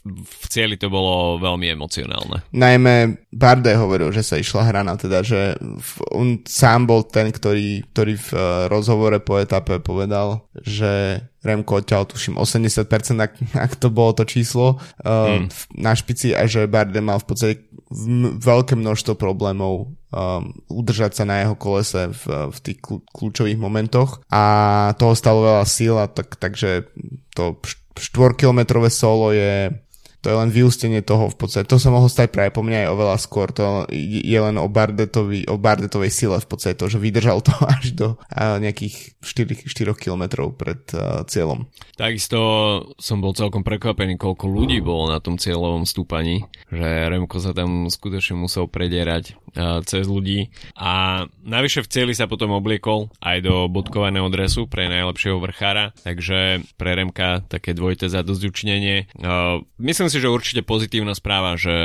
v 0.06 0.46
cieli 0.48 0.77
to 0.77 0.94
bolo 0.94 1.41
veľmi 1.41 1.67
emocionálne. 1.74 2.46
Najmä 2.53 3.27
Barde 3.34 3.74
hovoril, 3.74 4.13
že 4.13 4.22
sa 4.22 4.38
išla 4.38 4.70
hrana, 4.70 4.94
teda, 4.96 5.25
že 5.25 5.58
on 6.13 6.46
sám 6.46 6.86
bol 6.86 7.06
ten, 7.10 7.34
ktorý, 7.34 7.86
ktorý 7.91 8.13
v 8.15 8.29
eh, 8.34 8.41
rozhovore 8.70 9.17
po 9.22 9.41
etape 9.41 9.82
povedal, 9.82 10.46
že 10.62 11.25
Remko 11.47 11.79
odtiaľ 11.79 12.03
tuším 12.03 12.35
80%, 12.35 13.23
ak, 13.23 13.33
ak 13.55 13.71
to 13.79 13.87
bolo 13.87 14.11
to 14.11 14.27
číslo 14.27 14.75
uh, 15.07 15.39
mm. 15.39 15.47
na 15.79 15.95
špici 15.95 16.35
a 16.35 16.43
že 16.43 16.67
Barde 16.67 16.99
mal 16.99 17.23
v 17.23 17.27
podstate 17.31 17.55
veľké 18.43 18.75
množstvo 18.75 19.15
problémov 19.15 19.87
um, 20.11 20.51
udržať 20.67 21.15
sa 21.15 21.23
na 21.23 21.39
jeho 21.39 21.55
kolese 21.55 22.11
v, 22.11 22.51
v 22.51 22.57
tých 22.59 22.83
kľúčových 22.83 23.55
momentoch 23.55 24.19
a 24.27 24.43
toho 24.99 25.15
stalo 25.15 25.47
veľa 25.47 25.63
síl 25.63 25.95
a 25.95 26.11
tak, 26.11 26.35
takže 26.35 26.91
to 27.31 27.55
4-kilometrové 27.95 28.91
solo 28.91 29.31
je 29.31 29.71
to 30.25 30.33
je 30.33 30.36
len 30.36 30.50
vyústenie 30.50 31.05
toho 31.05 31.29
v 31.29 31.38
podstate. 31.38 31.69
To 31.69 31.77
sa 31.77 31.93
mohlo 31.93 32.09
stať 32.09 32.33
práve 32.33 32.50
po 32.50 32.65
mňa 32.65 32.83
aj 32.83 32.89
oveľa 32.89 33.17
skôr. 33.21 33.47
To 33.53 33.86
je 33.93 34.39
len 34.41 34.57
o, 34.57 34.65
Bardetovi, 34.65 35.45
o 35.45 35.62
Bardetovej 35.62 36.09
sile 36.09 36.41
v 36.41 36.47
podstate 36.50 36.75
to, 36.75 36.89
že 36.89 36.97
vydržal 36.97 37.45
to 37.45 37.53
až 37.77 37.93
do 37.93 38.07
nejakých 38.36 39.17
4, 39.21 39.69
4 39.69 39.93
kilometrov 39.95 40.57
pred 40.57 40.81
uh, 40.97 41.21
cieľom. 41.29 41.69
Takisto 41.95 42.39
som 42.97 43.21
bol 43.21 43.38
celkom 43.38 43.62
prekvapený, 43.62 44.17
koľko 44.17 44.50
ľudí 44.50 44.81
bolo 44.81 45.13
na 45.13 45.21
tom 45.21 45.38
cieľovom 45.38 45.86
stúpaní, 45.86 46.50
že 46.74 47.07
Remko 47.07 47.38
sa 47.38 47.53
tam 47.53 47.88
skutočne 47.88 48.41
musel 48.41 48.65
predierať 48.65 49.38
uh, 49.53 49.86
cez 49.86 50.09
ľudí 50.09 50.50
a 50.74 51.24
navyše 51.45 51.86
v 51.86 51.91
cieli 51.93 52.13
sa 52.17 52.25
potom 52.25 52.57
obliekol 52.57 53.13
aj 53.21 53.45
do 53.45 53.69
bodkovaného 53.69 54.27
dresu 54.33 54.65
pre 54.65 54.89
najlepšieho 54.89 55.38
vrchára, 55.38 55.93
takže 56.01 56.65
pre 56.75 56.97
Remka 56.97 57.45
také 57.45 57.77
dvojité 57.77 58.09
zadozdučnenie. 58.09 59.13
Uh, 59.17 59.62
myslím 59.77 60.06
myslím 60.07 60.23
si, 60.23 60.23
že 60.23 60.31
určite 60.31 60.61
pozitívna 60.63 61.11
správa, 61.11 61.59
že 61.59 61.75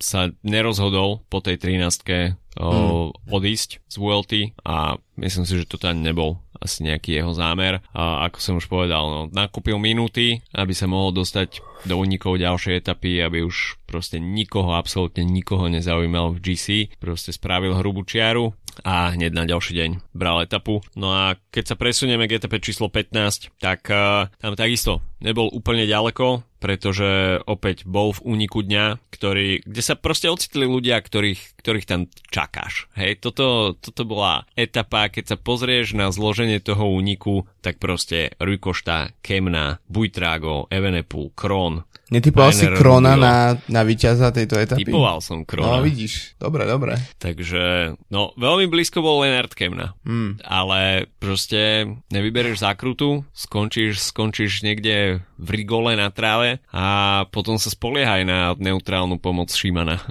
sa 0.00 0.32
nerozhodol 0.40 1.20
po 1.28 1.44
tej 1.44 1.60
13 1.60 2.32
hmm. 2.56 3.28
odísť 3.28 3.84
z 3.84 3.94
VLT 4.00 4.32
a 4.64 4.96
myslím 5.20 5.44
si, 5.44 5.60
že 5.60 5.68
to 5.68 5.76
tam 5.76 6.00
nebol 6.00 6.40
asi 6.56 6.88
nejaký 6.88 7.20
jeho 7.20 7.36
zámer. 7.36 7.84
A 7.92 8.24
ako 8.24 8.38
som 8.40 8.54
už 8.56 8.72
povedal, 8.72 9.04
no, 9.04 9.20
nakúpil 9.28 9.76
minúty, 9.76 10.40
aby 10.56 10.72
sa 10.72 10.88
mohol 10.88 11.12
dostať 11.12 11.60
do 11.84 12.00
únikov 12.00 12.40
ďalšej 12.40 12.88
etapy, 12.88 13.20
aby 13.20 13.44
už 13.44 13.76
proste 13.84 14.16
nikoho, 14.16 14.72
absolútne 14.72 15.28
nikoho 15.28 15.68
nezaujímal 15.68 16.32
v 16.32 16.40
GC. 16.40 16.66
Proste 16.96 17.36
spravil 17.36 17.76
hrubú 17.76 18.00
čiaru 18.08 18.56
a 18.80 19.12
hneď 19.12 19.36
na 19.36 19.44
ďalší 19.44 19.76
deň 19.76 19.90
bral 20.12 20.44
etapu. 20.44 20.84
No 20.94 21.12
a 21.12 21.36
keď 21.50 21.74
sa 21.74 21.76
presunieme 21.76 22.28
k 22.28 22.36
etape 22.38 22.60
číslo 22.60 22.88
15, 22.88 23.52
tak 23.60 23.88
uh, 23.88 24.28
tam 24.40 24.54
takisto 24.56 25.00
nebol 25.22 25.48
úplne 25.48 25.86
ďaleko, 25.86 26.42
pretože 26.58 27.42
opäť 27.46 27.86
bol 27.86 28.14
v 28.14 28.22
úniku 28.22 28.62
dňa, 28.62 28.98
ktorý, 29.10 29.62
kde 29.62 29.82
sa 29.82 29.94
proste 29.94 30.30
ocitli 30.30 30.66
ľudia, 30.66 30.98
ktorých, 30.98 31.58
ktorých 31.62 31.86
tam 31.88 32.10
čakáš. 32.30 32.90
Hej, 32.98 33.22
toto, 33.22 33.78
toto 33.78 34.02
bola 34.02 34.46
etapa, 34.58 35.10
keď 35.10 35.34
sa 35.34 35.36
pozrieš 35.38 35.94
na 35.94 36.10
zloženie 36.10 36.58
toho 36.58 36.90
úniku, 36.90 37.46
tak 37.62 37.78
proste 37.78 38.34
Rujkošta, 38.42 39.18
Kemna, 39.22 39.78
Bujtrago, 39.86 40.66
Evenepoel, 40.70 41.34
Kron, 41.34 41.86
Netypoval 42.12 42.52
si 42.52 42.68
Krona 42.68 43.16
na, 43.16 43.56
na 43.72 43.82
víťaza 43.88 44.28
tejto 44.36 44.60
etapy? 44.60 44.84
Typoval 44.84 45.24
som 45.24 45.48
Krona. 45.48 45.80
No 45.80 45.86
vidíš, 45.86 46.36
dobre, 46.36 46.68
dobre. 46.68 47.00
Takže, 47.16 47.96
no, 48.12 48.36
veľmi 48.36 48.68
blízko 48.68 49.00
bol 49.00 49.24
Lenard 49.24 49.56
Kemna. 49.56 49.96
Hmm. 50.02 50.38
Ale 50.42 51.06
proste 51.22 51.86
nevyberieš 52.10 52.62
zákrutu, 52.66 53.22
skončíš, 53.30 54.02
skončíš 54.10 54.66
niekde 54.66 55.22
v 55.38 55.48
rigole 55.54 55.94
na 55.94 56.10
tráve 56.10 56.58
a 56.74 57.22
potom 57.30 57.54
sa 57.58 57.70
spoliehaj 57.70 58.26
na 58.26 58.54
neutrálnu 58.58 59.22
pomoc 59.22 59.54
Šimana. 59.54 60.02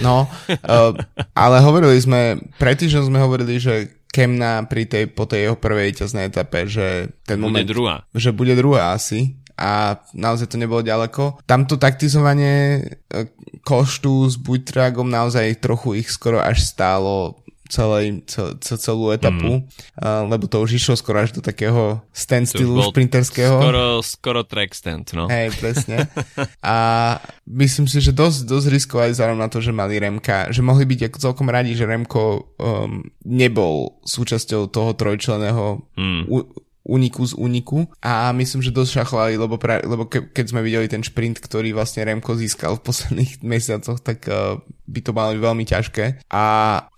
No, 0.00 0.24
uh, 0.48 0.96
ale 1.44 1.56
hovorili 1.60 2.00
sme, 2.00 2.40
pred 2.56 2.80
týždňom 2.80 3.04
sme 3.12 3.18
hovorili, 3.20 3.60
že 3.60 4.04
Kemna 4.14 4.62
pri 4.70 4.86
tej, 4.86 5.10
po 5.10 5.26
tej 5.26 5.50
jeho 5.50 5.56
prvej 5.58 5.90
víťaznej 5.90 6.30
etape, 6.30 6.70
že 6.70 7.10
ten 7.26 7.34
bude 7.42 7.50
moment... 7.50 7.66
druhá. 7.66 7.96
Že 8.14 8.30
bude 8.30 8.54
druhá 8.54 8.94
asi 8.94 9.34
a 9.58 10.02
naozaj 10.14 10.54
to 10.54 10.58
nebolo 10.58 10.82
ďaleko. 10.82 11.42
Tamto 11.46 11.78
taktizovanie 11.78 12.82
e, 13.10 13.26
koštu 13.62 14.26
s 14.26 14.34
Buitragom 14.38 15.06
naozaj 15.06 15.62
trochu 15.62 16.02
ich 16.02 16.10
skoro 16.10 16.42
až 16.42 16.62
stálo 16.62 17.42
celej, 17.68 18.24
cel, 18.28 18.56
celú 18.60 19.08
etapu, 19.10 19.60
mm. 19.60 19.68
uh, 19.96 20.28
lebo 20.28 20.44
to 20.44 20.60
už 20.60 20.76
išlo 20.76 20.94
skoro 21.00 21.24
až 21.24 21.32
do 21.32 21.40
takého 21.40 22.04
standstillu 22.12 22.92
sprinterského. 22.92 23.56
Skoro, 23.56 23.84
skoro 24.04 24.40
track 24.44 24.76
stand, 24.76 25.08
no. 25.16 25.26
Hej, 25.32 25.56
presne. 25.56 26.08
A 26.64 26.76
myslím 27.48 27.88
si, 27.88 28.04
že 28.04 28.12
dosť, 28.12 28.44
dosť 28.44 28.66
riskovali 28.68 29.12
zároveň 29.16 29.40
na 29.40 29.50
to, 29.50 29.64
že 29.64 29.72
mali 29.72 29.96
Remka, 29.96 30.52
že 30.52 30.60
mohli 30.60 30.84
byť 30.84 31.08
ako 31.08 31.18
celkom 31.20 31.48
radi, 31.48 31.72
že 31.72 31.88
Remko 31.88 32.54
um, 32.60 33.00
nebol 33.24 33.96
súčasťou 34.04 34.68
toho 34.68 34.92
trojčleného 34.92 35.80
mm 35.96 36.22
úniku 36.84 37.24
z 37.24 37.32
úniku 37.40 37.88
a 38.04 38.28
myslím, 38.36 38.60
že 38.60 38.68
dosť 38.68 38.90
šachovali, 39.00 39.34
lebo, 39.40 39.56
pra, 39.56 39.80
lebo 39.80 40.04
ke, 40.04 40.28
keď 40.28 40.52
sme 40.52 40.60
videli 40.60 40.84
ten 40.84 41.00
šprint, 41.00 41.40
ktorý 41.40 41.72
vlastne 41.72 42.04
Remko 42.04 42.36
získal 42.36 42.76
v 42.76 42.84
posledných 42.84 43.40
mesiacoch, 43.52 43.98
tak 44.04 44.28
uh, 44.28 44.60
by 44.84 45.00
to 45.00 45.16
malo 45.16 45.32
byť 45.32 45.40
veľmi 45.40 45.64
ťažké. 45.64 46.28
A 46.28 46.44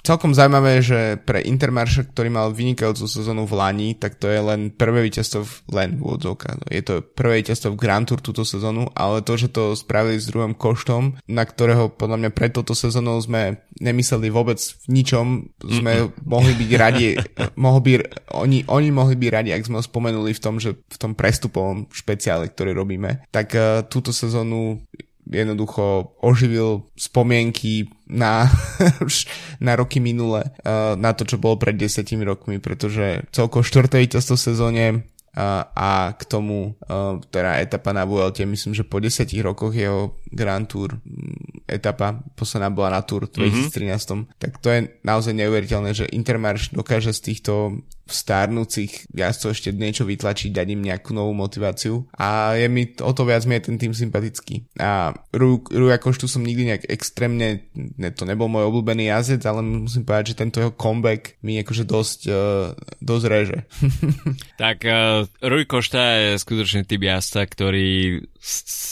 celkom 0.06 0.30
zaujímavé, 0.30 0.78
že 0.78 1.18
pre 1.18 1.42
Intermarša, 1.42 2.14
ktorý 2.14 2.30
mal 2.30 2.54
vynikajúcu 2.54 3.10
sezónu 3.10 3.42
v 3.42 3.58
Lani, 3.58 3.88
tak 3.98 4.14
to 4.22 4.30
je 4.30 4.38
len 4.38 4.70
prvé 4.70 5.02
víťazstvo 5.10 5.42
v 5.42 5.54
len 5.74 5.90
v 5.98 6.14
No, 6.46 6.66
je 6.70 6.82
to 6.86 7.02
prvé 7.02 7.42
víťazstvo 7.42 7.74
v 7.74 7.80
Grand 7.80 8.06
Tour 8.06 8.22
túto 8.22 8.46
sezónu, 8.46 8.86
ale 8.94 9.26
to, 9.26 9.34
že 9.34 9.50
to 9.50 9.74
spravili 9.74 10.22
s 10.22 10.30
druhým 10.30 10.54
koštom, 10.54 11.18
na 11.26 11.42
ktorého 11.42 11.90
podľa 11.90 12.22
mňa 12.22 12.30
pred 12.30 12.54
touto 12.54 12.78
sezónou 12.78 13.18
sme 13.18 13.58
nemysleli 13.82 14.30
vôbec 14.30 14.62
v 14.62 14.86
ničom, 14.88 15.50
sme 15.58 16.06
Mm-mm. 16.06 16.22
mohli 16.22 16.52
byť 16.54 16.70
radi, 16.78 17.08
mohli 17.66 17.80
by, 17.82 17.92
oni, 18.38 18.58
oni 18.70 18.88
mohli 18.94 19.18
byť 19.18 19.30
radi, 19.32 19.50
ak 19.52 19.66
sme 19.66 19.82
ho 19.82 19.84
spomenuli 19.84 20.30
v 20.30 20.42
tom, 20.42 20.62
že 20.62 20.78
v 20.78 20.96
tom 20.96 21.18
prestupovom 21.18 21.90
špeciále, 21.90 22.48
ktorý 22.52 22.72
robíme, 22.76 23.26
tak 23.34 23.52
uh, 23.58 23.82
túto 23.90 24.14
sezónu 24.14 24.86
jednoducho 25.26 26.14
oživil 26.22 26.86
spomienky 26.94 27.90
na, 28.06 28.46
na 29.66 29.72
roky 29.76 29.98
minule, 29.98 30.46
uh, 30.62 30.94
na 30.94 31.12
to, 31.12 31.26
čo 31.26 31.42
bolo 31.42 31.58
pred 31.58 31.74
desetimi 31.74 32.22
rokmi, 32.22 32.62
pretože 32.62 33.26
celko 33.34 33.66
štvrté 33.66 33.98
víťazstvo 34.06 34.38
v 34.38 34.46
sezóne 34.46 34.84
uh, 34.94 35.66
a 35.74 36.14
k 36.14 36.22
tomu 36.24 36.78
uh, 36.86 37.18
teda 37.28 37.58
etapa 37.58 37.90
na 37.90 38.06
Vuelte, 38.06 38.46
myslím, 38.46 38.72
že 38.72 38.86
po 38.86 39.02
10 39.02 39.26
rokoch 39.42 39.74
jeho 39.74 40.14
Grand 40.30 40.64
Tour 40.64 40.96
mm, 41.02 41.66
etapa, 41.66 42.22
posledná 42.38 42.70
bola 42.70 42.94
na 42.94 43.02
Tour 43.02 43.26
v 43.26 43.50
2013, 43.50 43.66
mm-hmm. 43.66 44.22
tak 44.38 44.62
to 44.62 44.70
je 44.70 44.94
naozaj 45.02 45.34
neuveriteľné, 45.34 45.90
že 45.92 46.06
Intermarš 46.14 46.70
dokáže 46.70 47.10
z 47.10 47.20
týchto 47.32 47.82
starnúcich 48.06 49.10
jazdcov 49.10 49.50
ešte 49.52 49.70
niečo 49.74 50.06
vytlačiť, 50.06 50.54
dať 50.54 50.66
im 50.72 50.86
nejakú 50.86 51.10
novú 51.10 51.34
motiváciu 51.34 52.06
a 52.14 52.54
je 52.54 52.70
mi 52.70 52.86
o 53.02 53.10
to 53.10 53.22
viac 53.26 53.42
mi 53.44 53.58
je 53.58 53.66
ten 53.66 53.76
tým 53.76 53.92
sympatický. 53.92 54.66
A 54.78 55.10
Ru, 55.34 55.62
Ru 55.66 55.86
Koštu 55.98 56.30
som 56.30 56.46
nikdy 56.46 56.70
nejak 56.70 56.84
extrémne, 56.86 57.66
ne, 57.74 58.10
to 58.14 58.22
nebol 58.22 58.46
môj 58.46 58.70
obľúbený 58.70 59.10
jazdec, 59.10 59.42
ale 59.44 59.66
musím 59.66 60.06
povedať, 60.06 60.32
že 60.32 60.38
tento 60.38 60.58
jeho 60.62 60.72
comeback 60.74 61.34
mi 61.42 61.58
akože 61.58 61.82
dosť, 61.82 62.20
uh, 62.30 62.70
dosť 63.02 63.24
reže. 63.26 63.58
tak 64.62 64.86
uh, 64.86 65.26
Rui 65.42 65.66
Košta 65.66 66.02
je 66.22 66.38
skutočne 66.38 66.86
typ 66.86 67.02
jazdca, 67.02 67.42
ktorý 67.42 68.22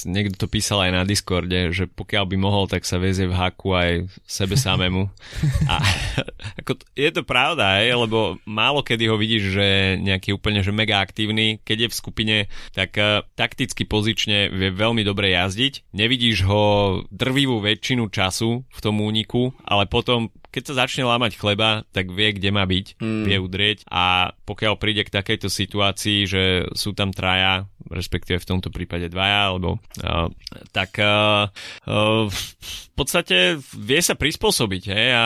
niekto 0.05 0.35
to 0.35 0.47
písal 0.51 0.83
aj 0.85 0.91
na 0.93 1.03
Discorde, 1.07 1.71
že 1.71 1.87
pokiaľ 1.87 2.25
by 2.27 2.37
mohol, 2.37 2.65
tak 2.67 2.83
sa 2.83 2.99
vezie 2.99 3.31
v 3.31 3.37
haku 3.37 3.71
aj 3.75 3.91
sebe 4.27 4.59
samému. 4.59 5.09
A 5.73 5.81
ako, 6.61 6.81
je 6.95 7.11
to 7.11 7.23
pravda, 7.23 7.81
aj, 7.81 8.09
lebo 8.09 8.37
málo 8.45 8.83
kedy 8.83 9.05
ho 9.09 9.17
vidíš, 9.17 9.45
že 9.55 9.67
nejaký 10.03 10.35
úplne 10.35 10.61
že 10.61 10.75
mega 10.75 11.01
aktívny, 11.01 11.63
keď 11.63 11.87
je 11.87 11.89
v 11.91 11.99
skupine, 11.99 12.37
tak 12.75 12.97
uh, 12.99 13.23
takticky 13.39 13.87
pozične 13.87 14.51
vie 14.51 14.71
veľmi 14.75 15.03
dobre 15.07 15.33
jazdiť. 15.33 15.95
Nevidíš 15.95 16.47
ho 16.47 16.65
drvivú 17.09 17.63
väčšinu 17.63 18.11
času 18.11 18.65
v 18.67 18.81
tom 18.81 19.01
úniku, 19.01 19.55
ale 19.65 19.87
potom 19.87 20.31
keď 20.55 20.71
sa 20.71 20.87
začne 20.87 21.03
lámať 21.03 21.35
chleba, 21.35 21.83
tak 21.91 22.15
vie, 22.15 22.31
kde 22.31 22.55
má 22.55 22.63
byť, 22.63 23.03
mm. 23.03 23.25
vie 23.27 23.37
udrieť 23.43 23.91
a 23.91 24.31
pokiaľ 24.47 24.79
príde 24.79 25.03
k 25.03 25.11
takejto 25.11 25.51
situácii, 25.51 26.31
že 26.31 26.71
sú 26.79 26.95
tam 26.95 27.11
traja, 27.11 27.67
respektíve 27.91 28.41
v 28.41 28.49
tomto 28.49 28.69
prípade 28.73 29.09
dvaja, 29.11 29.53
alebo 29.53 29.81
uh, 30.05 30.29
tak 30.73 30.97
uh, 31.01 31.51
uh, 31.89 32.27
v 32.29 32.91
podstate 32.95 33.59
vie 33.75 34.01
sa 34.01 34.15
prispôsobiť 34.15 34.83
hej, 34.87 35.09
a 35.11 35.25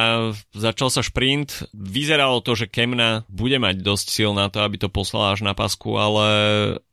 začal 0.56 0.88
sa 0.88 1.04
šprint. 1.04 1.68
Vyzeralo 1.76 2.40
to, 2.40 2.56
že 2.56 2.70
Kemna 2.70 3.28
bude 3.28 3.60
mať 3.60 3.84
dosť 3.84 4.06
sil 4.08 4.30
na 4.32 4.48
to, 4.48 4.64
aby 4.64 4.80
to 4.80 4.88
poslala 4.88 5.36
až 5.36 5.44
na 5.44 5.52
pasku, 5.52 6.00
ale, 6.00 6.28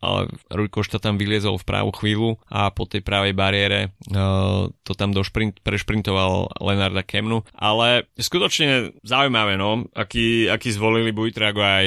ale 0.04 0.28
Rujkošta 0.52 1.00
tam 1.00 1.16
vyliezol 1.16 1.56
v 1.56 1.68
pravú 1.68 1.96
chvíľu 1.96 2.36
a 2.52 2.68
po 2.76 2.84
tej 2.84 3.00
pravej 3.02 3.32
bariére 3.32 3.96
uh, 4.12 4.68
to 4.84 4.92
tam 4.94 5.16
do 5.16 5.24
šprint, 5.24 5.64
prešprintoval 5.64 6.60
Lenarda 6.60 7.08
Kemnu. 7.08 7.48
Ale 7.56 8.12
skutočne 8.20 9.00
zaujímavé, 9.02 9.56
no, 9.56 9.88
aký, 9.96 10.52
aký 10.52 10.76
zvolili 10.76 11.16
Bujtrago 11.16 11.64
aj 11.64 11.86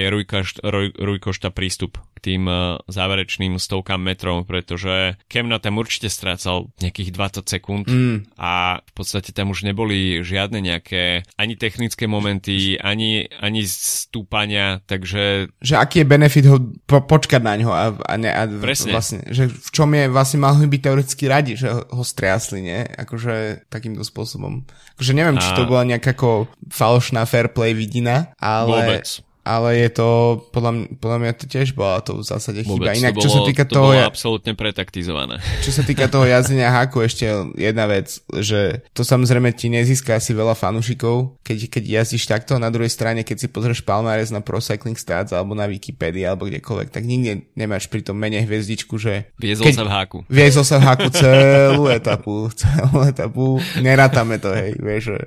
Rujkošta 0.97 1.53
prístup 1.53 2.01
k 2.18 2.35
tým 2.35 2.50
záverečným 2.90 3.62
stovkám 3.62 4.02
metrov, 4.02 4.42
pretože 4.42 5.14
Kemna 5.31 5.62
tam 5.62 5.78
určite 5.78 6.11
strácal 6.11 6.74
nejakých 6.83 7.14
20 7.14 7.46
sekúnd 7.46 7.87
mm. 7.87 8.35
a 8.35 8.83
v 8.83 8.92
podstate 8.92 9.31
tam 9.31 9.54
už 9.54 9.62
neboli 9.62 10.20
žiadne 10.26 10.59
nejaké 10.59 11.22
ani 11.38 11.54
technické 11.54 12.11
momenty, 12.11 12.74
ani, 12.83 13.31
ani 13.38 13.62
stúpania, 13.64 14.83
takže... 14.90 15.54
Že 15.62 15.74
aký 15.78 16.02
je 16.02 16.11
benefit 16.11 16.46
ho 16.50 16.59
po, 16.90 17.07
počkať 17.07 17.42
na 17.46 17.54
ňo 17.54 17.70
a, 17.70 17.87
a, 17.94 18.14
ne, 18.18 18.31
a 18.35 18.50
Presne. 18.50 18.90
vlastne, 18.90 19.18
že 19.31 19.46
v 19.46 19.70
čom 19.70 19.94
je 19.94 20.11
vlastne 20.11 20.42
mal 20.42 20.59
byť 20.59 20.81
teoreticky 20.83 21.24
radi, 21.31 21.54
že 21.54 21.70
ho, 21.70 21.87
ho 21.87 22.02
striasli, 22.02 22.59
nie? 22.59 22.81
Akože 22.83 23.68
takýmto 23.70 24.02
spôsobom. 24.02 24.66
Akože 24.98 25.12
neviem, 25.14 25.38
a... 25.38 25.42
či 25.42 25.54
to 25.54 25.70
bola 25.70 25.87
nejaká 25.87 26.18
ako 26.18 26.50
falošná 26.66 27.22
fair 27.31 27.54
play 27.54 27.76
vidina, 27.76 28.35
ale... 28.42 28.83
Vôbec 28.83 29.07
ale 29.49 29.81
je 29.81 29.89
to, 29.97 30.09
podľa, 30.53 30.93
podľa 31.01 31.19
mňa 31.25 31.33
to 31.41 31.45
tiež 31.49 31.73
bola 31.73 32.05
to 32.05 32.21
v 32.21 32.25
zásade 32.29 32.61
chyba. 32.69 32.93
Inak, 32.93 33.17
to 33.17 33.25
bolo, 33.25 33.25
čo 33.25 33.33
sa 33.33 33.41
týka 33.49 33.65
to 33.65 33.73
toho... 33.81 33.97
Bolo 33.97 34.05
absolútne 34.05 34.53
pretaktizované. 34.53 35.41
Čo 35.65 35.73
sa 35.73 35.83
týka 35.89 36.05
toho 36.13 36.29
jazdenia 36.37 36.69
háku, 36.69 37.01
ešte 37.01 37.25
jedna 37.57 37.89
vec, 37.89 38.21
že 38.45 38.85
to 38.93 39.01
samozrejme 39.01 39.49
ti 39.57 39.73
nezíska 39.73 40.21
asi 40.21 40.37
veľa 40.37 40.53
fanúšikov, 40.53 41.41
keď, 41.41 41.73
keď 41.73 41.83
jazdíš 42.05 42.29
takto. 42.29 42.61
Na 42.61 42.69
druhej 42.69 42.93
strane, 42.93 43.25
keď 43.25 43.37
si 43.41 43.49
pozrieš 43.49 43.81
palmares 43.81 44.29
na 44.29 44.45
Pro 44.45 44.61
Cycling 44.61 45.01
Stats 45.01 45.33
alebo 45.33 45.57
na 45.57 45.65
Wikipedii 45.65 46.29
alebo 46.29 46.45
kdekoľvek, 46.45 46.93
tak 46.93 47.09
nikde 47.09 47.49
nemáš 47.57 47.89
pri 47.89 48.05
tom 48.05 48.21
mene 48.21 48.45
hviezdičku, 48.45 49.01
že... 49.01 49.33
Viezol 49.41 49.73
keď, 49.73 49.75
sa 49.81 49.85
v 49.89 49.93
háku. 49.97 50.19
Viezol 50.29 50.65
sa 50.69 50.77
v 50.77 50.85
háku 50.93 51.09
celú 51.25 51.89
etapu, 51.89 52.53
celú 52.53 53.01
etapu. 53.09 53.47
Nerátame 53.81 54.37
to, 54.37 54.53
hej, 54.53 54.77
vieš, 54.77 55.17
že 55.17 55.19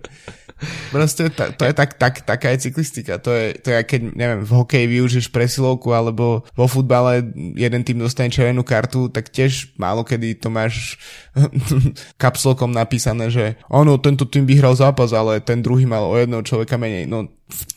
Proste 0.94 1.34
to, 1.34 1.50
to 1.58 1.64
je 1.66 1.74
tak, 1.74 1.98
tak, 1.98 2.22
taká 2.22 2.54
je 2.54 2.70
cyklistika. 2.70 3.18
To 3.18 3.34
je, 3.34 3.58
to 3.58 3.74
je 3.74 3.80
keď, 3.82 4.02
neviem, 4.14 4.42
v 4.46 4.52
hokeji 4.52 4.86
využiješ 4.88 5.28
presilovku 5.34 5.90
alebo 5.92 6.46
vo 6.54 6.66
futbale 6.70 7.34
jeden 7.58 7.82
tým 7.82 7.98
dostane 8.00 8.30
červenú 8.30 8.62
kartu, 8.62 9.10
tak 9.10 9.34
tiež 9.34 9.76
málo 9.82 10.06
kedy 10.06 10.38
to 10.38 10.54
máš 10.54 11.02
kapslkom 12.22 12.70
napísané, 12.70 13.34
že 13.34 13.58
ono, 13.68 13.98
tento 13.98 14.30
tým 14.30 14.46
vyhral 14.46 14.78
zápas, 14.78 15.12
ale 15.12 15.42
ten 15.42 15.66
druhý 15.66 15.90
mal 15.90 16.06
o 16.06 16.16
jedného 16.16 16.46
človeka 16.46 16.78
menej. 16.78 17.10
No, 17.10 17.26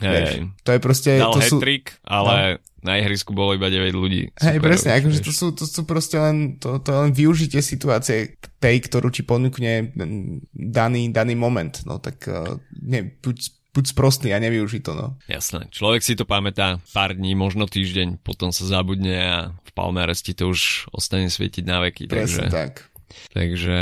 hey, 0.00 0.48
to 0.62 0.70
je 0.72 0.80
proste... 0.80 1.10
Dal 1.18 1.34
to 1.34 1.42
sú, 1.42 1.58
ale... 2.04 2.60
No 2.60 2.72
na 2.84 3.00
ihrisku 3.00 3.32
bolo 3.32 3.56
iba 3.56 3.72
9 3.72 3.96
ľudí. 3.96 4.28
Hej, 4.44 4.60
presne, 4.60 4.92
akože 5.00 5.24
to 5.24 5.32
sú, 5.32 5.46
to 5.56 5.64
sú 5.64 5.88
proste 5.88 6.20
len, 6.20 6.60
to, 6.60 6.84
to 6.84 6.92
len 6.92 7.16
využitie 7.16 7.64
situácie 7.64 8.36
tej, 8.60 8.76
ktorú 8.84 9.08
ti 9.08 9.24
ponúkne 9.24 9.96
daný, 10.52 11.08
daný 11.08 11.34
moment. 11.34 11.72
No 11.88 11.96
tak 11.96 12.28
uh, 12.28 12.60
ne, 12.76 13.08
buď, 13.24 13.36
buď 13.72 13.84
sprostný 13.88 14.36
a 14.36 14.38
nevyuži 14.38 14.84
to, 14.84 14.92
no. 14.92 15.16
Jasné, 15.32 15.72
človek 15.72 16.04
si 16.04 16.12
to 16.12 16.28
pamätá 16.28 16.76
pár 16.92 17.16
dní, 17.16 17.32
možno 17.32 17.64
týždeň, 17.64 18.20
potom 18.20 18.52
sa 18.52 18.68
zabudne 18.68 19.16
a 19.16 19.36
v 19.64 19.70
Palmares 19.72 20.20
ti 20.20 20.36
to 20.36 20.52
už 20.52 20.92
ostane 20.92 21.32
svietiť 21.32 21.64
na 21.64 21.88
veky. 21.88 22.04
Presne 22.04 22.52
takže... 22.52 22.54
tak. 22.54 22.72
Takže 23.32 23.76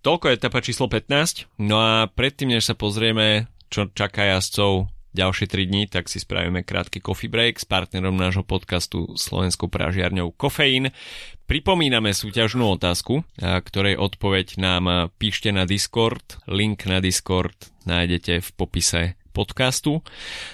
toľko 0.00 0.24
je 0.30 0.36
etapa 0.38 0.64
číslo 0.64 0.88
15. 0.88 1.60
No 1.60 1.76
a 1.76 2.08
predtým, 2.08 2.56
než 2.56 2.70
sa 2.70 2.78
pozrieme, 2.78 3.50
čo 3.68 3.90
čaká 3.92 4.24
jazdcov 4.32 4.95
ďalšie 5.16 5.48
3 5.48 5.64
dní, 5.64 5.82
tak 5.88 6.12
si 6.12 6.20
spravíme 6.20 6.60
krátky 6.60 7.00
coffee 7.00 7.32
break 7.32 7.56
s 7.56 7.64
partnerom 7.64 8.12
nášho 8.12 8.44
podcastu 8.44 9.16
Slovenskou 9.16 9.72
pražiarňou 9.72 10.36
Kofeín. 10.36 10.92
Pripomíname 11.48 12.12
súťažnú 12.12 12.76
otázku, 12.76 13.24
ktorej 13.40 13.96
odpoveď 13.96 14.60
nám 14.60 15.08
píšte 15.16 15.48
na 15.54 15.64
Discord. 15.64 16.42
Link 16.44 16.84
na 16.84 17.00
Discord 17.00 17.56
nájdete 17.88 18.44
v 18.44 18.48
popise 18.52 19.02
podcastu. 19.30 20.04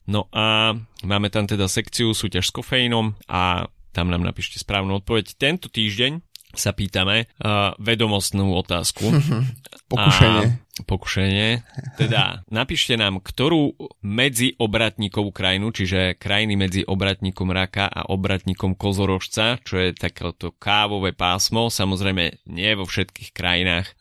No 0.07 0.31
a 0.31 0.77
máme 1.03 1.31
tam 1.31 1.51
teda 1.51 1.67
sekciu 1.67 2.15
súťaž 2.15 2.51
s 2.51 2.55
kofeínom 2.55 3.15
a 3.31 3.67
tam 3.95 4.11
nám 4.11 4.27
napíšte 4.27 4.59
správnu 4.59 4.99
odpoveď. 4.99 5.39
Tento 5.39 5.71
týždeň 5.71 6.19
sa 6.53 6.77
pýtame 6.77 7.31
uh, 7.41 7.73
vedomostnú 7.81 8.53
otázku. 8.59 9.09
Pokušenie. 9.93 10.45
A 10.45 10.72
pokušenie. 10.89 11.61
Teda 12.01 12.41
napíšte 12.49 12.97
nám, 12.97 13.21
ktorú 13.21 13.77
medzi 14.01 14.57
obratníkovú 14.57 15.29
krajinu, 15.29 15.69
čiže 15.69 16.17
krajiny 16.17 16.57
medzi 16.57 16.81
obratníkom 16.81 17.53
raka 17.53 17.93
a 17.93 18.09
obratníkom 18.09 18.73
kozorožca, 18.73 19.61
čo 19.61 19.77
je 19.77 19.93
takéto 19.93 20.57
kávové 20.57 21.13
pásmo. 21.13 21.69
Samozrejme, 21.69 22.49
nie 22.49 22.73
vo 22.73 22.89
všetkých 22.89 23.31
krajinách 23.37 23.93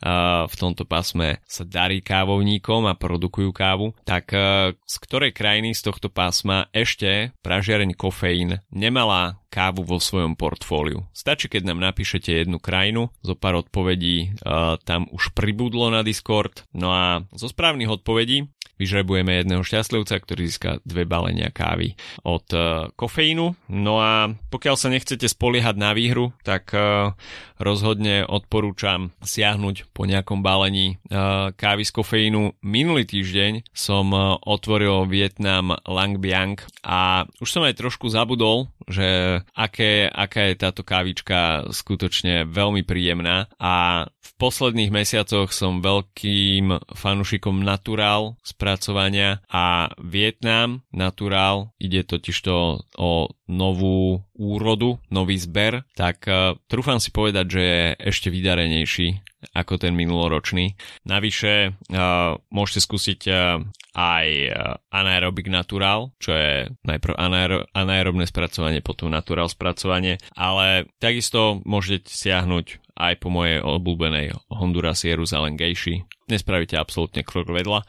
v 0.47 0.55
tomto 0.55 0.87
pásme 0.87 1.43
sa 1.43 1.67
darí 1.67 1.99
kávovníkom 1.99 2.87
a 2.87 2.95
produkujú 2.95 3.51
kávu. 3.51 3.91
Tak 4.07 4.25
uh, 4.31 4.71
z 4.75 4.95
ktorej 5.03 5.35
krajiny 5.35 5.75
z 5.75 5.91
tohto 5.91 6.07
pásma 6.07 6.71
ešte 6.71 7.35
pražiareň 7.43 7.99
kofeín 7.99 8.63
nemala 8.71 9.43
kávu 9.51 9.83
vo 9.83 9.99
svojom 9.99 10.39
portfóliu. 10.39 11.03
Stačí, 11.11 11.51
keď 11.51 11.67
nám 11.67 11.83
napíšete 11.83 12.31
jednu 12.31 12.63
krajinu, 12.63 13.11
zo 13.19 13.35
pár 13.35 13.59
odpovedí 13.59 14.31
uh, 14.39 14.79
tam 14.87 15.11
už 15.11 15.35
pribudlo 15.35 15.91
na 15.91 16.07
Discord, 16.07 16.60
no 16.71 16.93
a 16.93 17.25
zo 17.33 17.47
správnych 17.49 17.89
odpovedí 17.89 18.49
vyžrebujeme 18.81 19.45
jedného 19.45 19.61
šťastlivca, 19.61 20.17
ktorý 20.17 20.41
získa 20.49 20.81
dve 20.81 21.05
balenia 21.05 21.53
kávy 21.53 21.93
od 22.25 22.45
uh, 22.57 22.89
kofeínu. 22.97 23.53
No 23.69 24.01
a 24.01 24.33
pokiaľ 24.49 24.73
sa 24.73 24.89
nechcete 24.89 25.29
spoliehať 25.29 25.77
na 25.77 25.93
výhru, 25.93 26.33
tak 26.41 26.73
uh, 26.73 27.13
rozhodne 27.61 28.25
odporúčam 28.25 29.13
siahnuť 29.21 29.93
po 29.93 30.09
nejakom 30.09 30.41
balení 30.41 30.97
uh, 31.13 31.53
kávy 31.53 31.85
z 31.85 31.93
kofeínu. 31.93 32.57
Minulý 32.65 33.05
týždeň 33.05 33.69
som 33.69 34.09
otvoril 34.41 35.05
Vietnam 35.05 35.77
Lang 35.85 36.17
Biang 36.17 36.57
a 36.81 37.29
už 37.37 37.53
som 37.53 37.61
aj 37.61 37.77
trošku 37.77 38.09
zabudol, 38.09 38.73
že 38.91 39.41
aké, 39.55 40.07
aká 40.07 40.51
je 40.51 40.55
táto 40.59 40.83
kávička 40.85 41.71
skutočne 41.71 42.45
veľmi 42.45 42.83
príjemná. 42.85 43.47
A 43.57 44.05
v 44.07 44.29
posledných 44.37 44.93
mesiacoch 44.93 45.49
som 45.55 45.81
veľkým 45.81 46.93
fanúšikom 46.93 47.63
Natural 47.63 48.37
spracovania 48.43 49.41
a 49.49 49.89
Vietnam 49.97 50.83
Natural. 50.91 51.73
Ide 51.81 52.05
totižto 52.05 52.53
o 52.99 53.11
novú 53.47 54.21
úrodu, 54.35 54.97
nový 55.11 55.37
zber, 55.37 55.83
tak 55.93 56.25
uh, 56.25 56.55
trúfam 56.65 56.97
si 56.97 57.11
povedať, 57.11 57.45
že 57.47 57.61
je 57.61 57.83
ešte 58.11 58.27
vydarenejší 58.31 59.30
ako 59.57 59.81
ten 59.81 59.97
minuloročný. 59.97 60.77
Navyše 61.09 61.53
uh, 61.73 62.37
môžete 62.53 62.79
skúsiť 62.85 63.21
uh, 63.27 63.59
aj 63.97 64.27
uh, 64.47 64.53
anaerobic 64.93 65.49
natural, 65.49 66.13
čo 66.21 66.31
je 66.37 66.69
najprv 66.85 67.17
anaero- 67.17 67.65
anaerobné 67.73 68.29
spracovanie, 68.29 68.85
potom 68.85 69.09
natural 69.09 69.49
spracovanie, 69.49 70.21
ale 70.37 70.87
takisto 71.01 71.59
môžete 71.65 72.13
siahnuť 72.13 72.93
aj 73.01 73.13
po 73.17 73.33
mojej 73.33 73.65
obľúbenej 73.65 74.37
Honduras 74.53 75.01
Jeruzalem 75.01 75.57
Gejši. 75.57 76.05
Nespravíte 76.29 76.77
absolútne 76.77 77.25
krok 77.25 77.49
vedľa. 77.49 77.81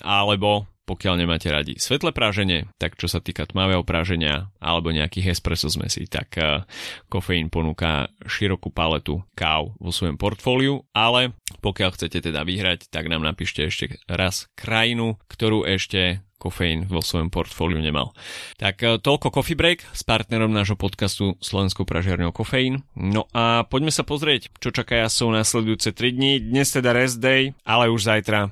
Alebo 0.00 0.69
pokiaľ 0.90 1.22
nemáte 1.22 1.46
radi 1.46 1.78
svetlé 1.78 2.10
práženie, 2.10 2.66
tak 2.82 2.98
čo 2.98 3.06
sa 3.06 3.22
týka 3.22 3.46
tmavého 3.46 3.86
práženia 3.86 4.50
alebo 4.58 4.90
nejakých 4.90 5.38
espresso 5.38 5.70
zmesí, 5.70 6.10
tak 6.10 6.34
uh, 6.34 6.66
kofeín 7.06 7.46
ponúka 7.46 8.10
širokú 8.26 8.74
paletu 8.74 9.22
káv 9.38 9.78
vo 9.78 9.94
svojom 9.94 10.18
portfóliu, 10.18 10.82
ale 10.90 11.38
pokiaľ 11.62 11.94
chcete 11.94 12.26
teda 12.26 12.42
vyhrať, 12.42 12.90
tak 12.90 13.06
nám 13.06 13.22
napíšte 13.22 13.62
ešte 13.62 14.02
raz 14.10 14.50
krajinu, 14.58 15.14
ktorú 15.30 15.62
ešte 15.62 16.26
kofeín 16.42 16.90
vo 16.90 17.04
svojom 17.04 17.30
portfóliu 17.30 17.78
nemal. 17.78 18.10
Tak 18.58 18.82
uh, 18.82 18.98
toľko 18.98 19.30
Coffee 19.30 19.54
Break 19.54 19.86
s 19.94 20.02
partnerom 20.02 20.50
nášho 20.50 20.74
podcastu 20.74 21.38
Slovenskou 21.38 21.86
pražiarňou 21.86 22.34
Kofeín. 22.34 22.82
No 22.98 23.30
a 23.30 23.62
poďme 23.62 23.94
sa 23.94 24.02
pozrieť, 24.02 24.50
čo 24.58 24.74
čaká 24.74 25.06
jasov 25.06 25.30
nasledujúce 25.30 25.94
3 25.94 26.18
dní. 26.18 26.32
Dnes 26.42 26.74
teda 26.74 26.90
rest 26.90 27.22
day, 27.22 27.54
ale 27.62 27.92
už 27.92 28.10
zajtra 28.10 28.50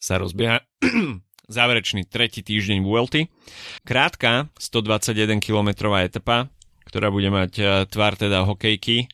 sa 0.00 0.16
rozbieha 0.16 0.64
záverečný 1.50 2.06
tretí 2.06 2.40
týždeň 2.40 2.86
Vuelty. 2.86 3.26
Krátka 3.82 4.48
121 4.56 5.42
km 5.42 5.90
etapa, 5.98 6.48
ktorá 6.86 7.10
bude 7.10 7.28
mať 7.28 7.52
e, 7.58 7.64
tvar 7.90 8.14
teda 8.14 8.46
hokejky 8.46 9.10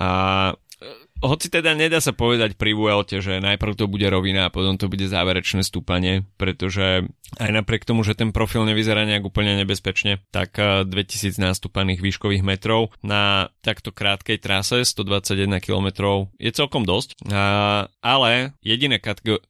a 0.00 0.10
e, 0.52 0.88
hoci 1.20 1.52
teda 1.52 1.76
nedá 1.76 2.00
sa 2.00 2.16
povedať 2.16 2.56
pri 2.56 2.72
Vuelte, 2.72 3.20
že 3.20 3.44
najprv 3.44 3.76
to 3.76 3.84
bude 3.92 4.08
rovina 4.08 4.48
a 4.48 4.52
potom 4.52 4.80
to 4.80 4.88
bude 4.88 5.04
záverečné 5.04 5.60
stúpanie, 5.60 6.24
pretože 6.40 7.04
aj 7.36 7.50
napriek 7.52 7.84
tomu, 7.84 8.00
že 8.04 8.16
ten 8.16 8.32
profil 8.32 8.64
nevyzerá 8.64 9.04
nejak 9.04 9.28
úplne 9.28 9.52
nebezpečne, 9.60 10.24
tak 10.32 10.56
2000 10.56 10.88
e, 10.88 11.52
nástupaných 11.52 12.00
výškových 12.00 12.40
metrov 12.40 12.92
na 13.04 13.52
takto 13.60 13.92
krátkej 13.92 14.40
trase 14.40 14.80
121 14.84 15.60
km 15.60 15.88
je 16.40 16.50
celkom 16.56 16.88
dosť, 16.88 17.20
ale 18.00 18.56
jediné 18.64 18.96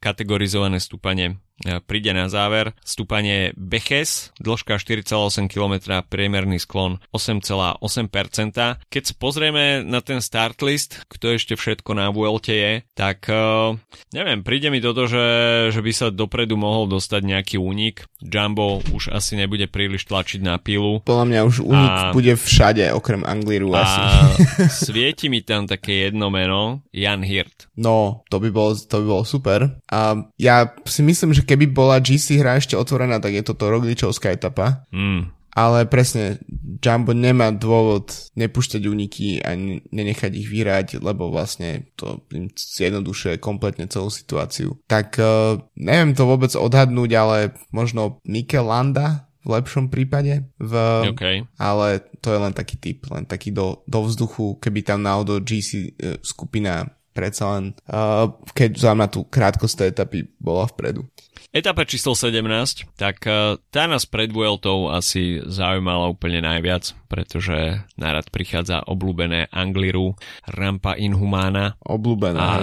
kategorizované 0.03 0.83
stúpanie 0.83 1.39
príde 1.87 2.13
na 2.17 2.31
záver 2.33 2.73
stúpanie 2.81 3.53
Beches, 3.57 4.33
dĺžka 4.41 4.81
4,8 4.81 5.47
km, 5.51 6.01
priemerný 6.09 6.59
sklon 6.63 6.99
8,8%. 7.13 7.81
Keď 8.89 9.03
sa 9.03 9.15
pozrieme 9.17 9.85
na 9.85 10.01
ten 10.01 10.25
start 10.25 10.61
list, 10.65 11.05
kto 11.09 11.37
ešte 11.37 11.55
všetko 11.57 11.97
na 11.97 12.09
Vuelte 12.09 12.55
je, 12.55 12.73
tak 12.97 13.29
uh, 13.29 13.77
neviem, 14.15 14.41
príde 14.41 14.73
mi 14.73 14.81
toto, 14.81 15.07
že, 15.07 15.27
že 15.71 15.81
by 15.81 15.93
sa 15.93 16.07
dopredu 16.09 16.57
mohol 16.57 16.89
dostať 16.89 17.23
nejaký 17.23 17.57
únik. 17.61 18.09
Jumbo 18.21 18.81
už 18.93 19.13
asi 19.13 19.37
nebude 19.37 19.69
príliš 19.69 20.09
tlačiť 20.09 20.41
na 20.41 20.57
pilu. 20.61 21.01
Podľa 21.05 21.27
mňa 21.29 21.41
už 21.47 21.57
únik 21.65 21.93
a, 21.93 22.13
bude 22.13 22.35
všade, 22.37 22.93
okrem 22.93 23.23
Anglíru 23.25 23.73
a 23.73 23.85
asi. 23.85 24.01
svieti 24.91 25.33
mi 25.33 25.41
tam 25.45 25.65
také 25.69 26.11
jedno 26.11 26.29
meno, 26.29 26.85
Jan 26.93 27.25
Hirt. 27.25 27.71
No, 27.77 28.25
to 28.29 28.41
by 28.41 28.49
bolo, 28.53 28.77
to 28.77 28.97
by 29.01 29.07
bolo 29.07 29.25
super. 29.25 29.81
A 29.89 30.21
ja 30.37 30.73
si 30.85 31.01
myslím, 31.01 31.33
že 31.33 31.47
keby 31.51 31.67
bola 31.75 31.99
GC 31.99 32.39
hra 32.39 32.63
ešte 32.63 32.79
otvorená, 32.79 33.19
tak 33.19 33.35
je 33.35 33.43
toto 33.43 33.67
Rogličovská 33.67 34.31
etapa. 34.31 34.87
Mm. 34.95 35.35
Ale 35.51 35.83
presne, 35.91 36.39
Jumbo 36.79 37.11
nemá 37.11 37.51
dôvod 37.51 38.15
nepúšťať 38.39 38.87
úniky 38.87 39.43
a 39.43 39.59
nenechať 39.91 40.31
ich 40.39 40.47
vyhrať, 40.47 41.03
lebo 41.03 41.27
vlastne 41.35 41.91
to 41.99 42.23
im 42.31 42.55
zjednodušuje 42.55 43.43
kompletne 43.43 43.91
celú 43.91 44.15
situáciu. 44.15 44.79
Tak 44.87 45.19
uh, 45.19 45.59
neviem 45.75 46.15
to 46.15 46.23
vôbec 46.23 46.55
odhadnúť, 46.55 47.11
ale 47.19 47.37
možno 47.75 48.23
Mikel 48.23 48.71
Landa 48.71 49.27
v 49.43 49.59
lepšom 49.59 49.91
prípade. 49.91 50.47
V, 50.63 50.73
okay. 51.11 51.43
Ale 51.59 52.07
to 52.23 52.31
je 52.31 52.39
len 52.39 52.55
taký 52.55 52.79
typ, 52.79 53.11
len 53.11 53.27
taký 53.27 53.51
do, 53.51 53.83
do 53.91 54.07
vzduchu, 54.07 54.63
keby 54.63 54.87
tam 54.87 55.03
náhodou 55.03 55.43
GC 55.43 55.99
uh, 55.99 56.15
skupina 56.23 56.87
predsa 57.11 57.59
len, 57.59 57.75
uh, 57.91 58.31
keď 58.55 58.71
zaujíma 58.79 59.11
tú 59.11 59.27
krátkosť 59.27 59.75
tej 59.75 59.89
etapy 59.91 60.19
bola 60.41 60.65
vpredu. 60.67 61.05
Etapa 61.51 61.83
číslo 61.83 62.15
17, 62.15 62.95
tak 62.95 63.27
uh, 63.27 63.59
tá 63.75 63.91
nás 63.91 64.07
pred 64.07 64.31
Vueltou 64.31 64.87
asi 64.87 65.43
zaujímala 65.43 66.07
úplne 66.07 66.39
najviac, 66.47 66.95
pretože 67.11 67.83
narad 67.99 68.31
prichádza 68.31 68.87
obľúbené 68.87 69.51
Angliru, 69.51 70.15
Rampa 70.47 70.95
Inhumana. 70.95 71.75
Obľúbené, 71.83 72.39
a 72.39 72.63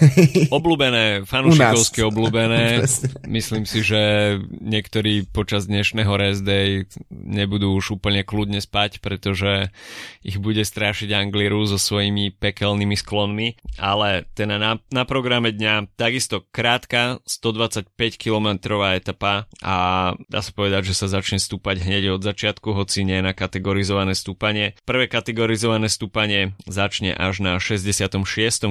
Obľúbené, 0.58 1.24
fanúšikovsky 1.24 2.04
obľúbené. 2.04 2.84
Myslím 3.24 3.64
si, 3.64 3.80
že 3.80 4.36
niektorí 4.52 5.24
počas 5.32 5.64
dnešného 5.64 6.12
rest 6.12 6.44
day 6.44 6.84
nebudú 7.08 7.72
už 7.72 7.96
úplne 7.96 8.20
kľudne 8.20 8.60
spať, 8.60 9.00
pretože 9.00 9.72
ich 10.20 10.36
bude 10.36 10.60
strášiť 10.60 11.08
Angliru 11.16 11.64
so 11.64 11.80
svojimi 11.80 12.36
pekelnými 12.36 13.00
sklonmi, 13.00 13.80
ale 13.80 14.28
ten 14.36 14.52
na, 14.52 14.76
na 14.92 15.02
programe 15.08 15.56
dňa 15.56 15.96
takisto 15.96 16.44
krátka, 16.52 17.15
125 17.24 17.94
kilometrová 18.20 18.98
etapa 18.98 19.48
a 19.64 20.12
dá 20.28 20.40
sa 20.44 20.52
povedať, 20.52 20.92
že 20.92 20.94
sa 20.94 21.06
začne 21.08 21.40
stúpať 21.40 21.82
hneď 21.82 22.18
od 22.18 22.22
začiatku, 22.22 22.76
hoci 22.76 23.06
nie 23.06 23.18
na 23.24 23.32
kategorizované 23.32 24.12
stúpanie. 24.12 24.76
Prvé 24.84 25.08
kategorizované 25.08 25.88
stúpanie 25.88 26.52
začne 26.68 27.16
až 27.16 27.40
na 27.40 27.56
66. 27.56 28.20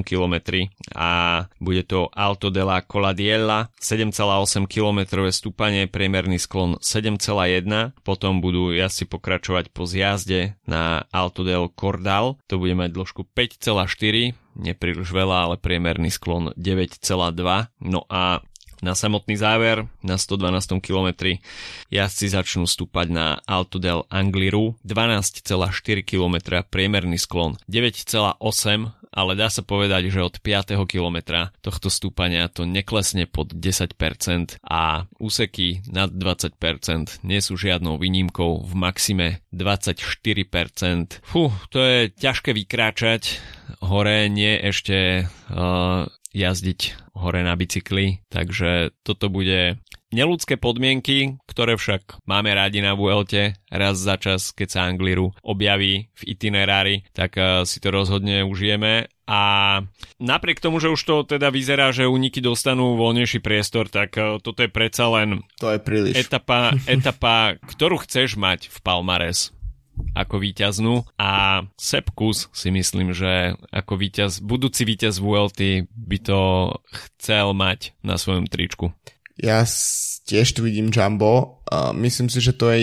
kilometri 0.06 0.70
a 0.94 1.46
bude 1.58 1.84
to 1.88 2.12
Alto 2.14 2.54
della 2.54 2.84
Coladiella, 2.86 3.74
7,8 3.82 4.70
km 4.70 5.26
stúpanie, 5.34 5.90
priemerný 5.90 6.38
sklon 6.38 6.78
7,1, 6.82 7.96
potom 8.06 8.44
budú 8.44 8.72
jazdci 8.76 9.10
pokračovať 9.10 9.74
po 9.74 9.90
zjazde 9.90 10.60
na 10.70 11.08
Alto 11.10 11.42
del 11.42 11.72
Cordal, 11.74 12.38
to 12.46 12.62
bude 12.62 12.78
mať 12.78 12.94
dĺžku 12.94 13.26
5,4 13.34 14.45
nepríliš 14.56 15.12
veľa, 15.12 15.52
ale 15.52 15.56
priemerný 15.62 16.10
sklon 16.10 16.56
9,2. 16.56 17.06
No 17.84 18.08
a 18.08 18.42
na 18.84 18.92
samotný 18.92 19.40
záver, 19.40 19.88
na 20.04 20.20
112. 20.20 20.84
kilometri, 20.84 21.40
jazdci 21.90 22.36
začnú 22.36 22.68
stúpať 22.68 23.08
na 23.08 23.26
Alto 23.48 23.80
del 23.80 24.04
Angliru, 24.12 24.76
12,4 24.84 25.48
km 26.04 26.60
priemerný 26.68 27.16
sklon, 27.16 27.56
9,8 27.72 29.05
ale 29.16 29.40
dá 29.40 29.48
sa 29.48 29.64
povedať, 29.64 30.12
že 30.12 30.20
od 30.20 30.44
5. 30.44 30.76
kilometra 30.86 31.56
tohto 31.64 31.88
stúpania 31.88 32.52
to 32.52 32.68
neklesne 32.68 33.24
pod 33.26 33.56
10% 33.56 34.60
a 34.60 35.08
úseky 35.18 35.88
nad 35.88 36.12
20% 36.12 37.24
nie 37.24 37.40
sú 37.40 37.56
žiadnou 37.56 37.96
výnimkou 37.96 38.68
v 38.68 38.74
maxime 38.76 39.40
24%. 39.56 41.24
Fú, 41.24 41.50
to 41.72 41.80
je 41.80 42.12
ťažké 42.12 42.52
vykráčať, 42.52 43.40
hore 43.80 44.28
nie 44.28 44.60
ešte 44.60 45.26
uh, 45.26 46.04
jazdiť 46.36 46.80
hore 47.16 47.42
na 47.48 47.56
bicykli, 47.56 48.20
takže 48.28 48.92
toto 49.08 49.32
bude 49.32 49.80
neludské 50.16 50.56
podmienky, 50.56 51.36
ktoré 51.44 51.76
však 51.76 52.24
máme 52.24 52.56
rádi 52.56 52.80
na 52.80 52.96
Vuelte 52.96 53.60
raz 53.68 54.00
za 54.00 54.16
čas, 54.16 54.56
keď 54.56 54.68
sa 54.72 54.88
Angliru 54.88 55.36
objaví 55.44 56.08
v 56.16 56.22
itinerári, 56.24 57.04
tak 57.12 57.36
uh, 57.36 57.68
si 57.68 57.84
to 57.84 57.92
rozhodne 57.92 58.48
užijeme 58.48 59.12
a 59.28 59.42
napriek 60.22 60.64
tomu, 60.64 60.80
že 60.80 60.88
už 60.88 61.02
to 61.04 61.16
teda 61.36 61.52
vyzerá, 61.52 61.92
že 61.92 62.08
uniky 62.08 62.40
dostanú 62.40 62.96
voľnejší 62.96 63.44
priestor, 63.44 63.92
tak 63.92 64.16
uh, 64.16 64.40
toto 64.40 64.64
je 64.64 64.72
predsa 64.72 65.12
len 65.12 65.44
to 65.60 65.76
je 65.76 65.80
príliš. 65.84 66.16
etapa, 66.16 66.72
etapa, 66.88 67.60
ktorú 67.68 68.00
chceš 68.08 68.40
mať 68.40 68.72
v 68.72 68.78
Palmares 68.80 69.52
ako 70.16 70.44
víťaznú 70.44 71.08
a 71.16 71.64
Sepkus 71.80 72.52
si 72.52 72.70
myslím, 72.72 73.16
že 73.16 73.56
ako 73.72 73.96
víťaz, 73.96 74.44
budúci 74.44 74.84
víťaz 74.84 75.24
VLT 75.24 75.88
by 75.88 76.18
to 76.20 76.40
chcel 76.92 77.56
mať 77.56 77.96
na 78.04 78.20
svojom 78.20 78.48
tričku. 78.48 78.92
Ja 79.36 79.68
tiež 80.26 80.58
tu 80.58 80.66
vidím 80.66 80.90
Jumbo. 80.90 81.62
Uh, 81.66 81.92
myslím 82.02 82.30
si, 82.30 82.42
že 82.42 82.54
to 82.54 82.72
je 82.72 82.82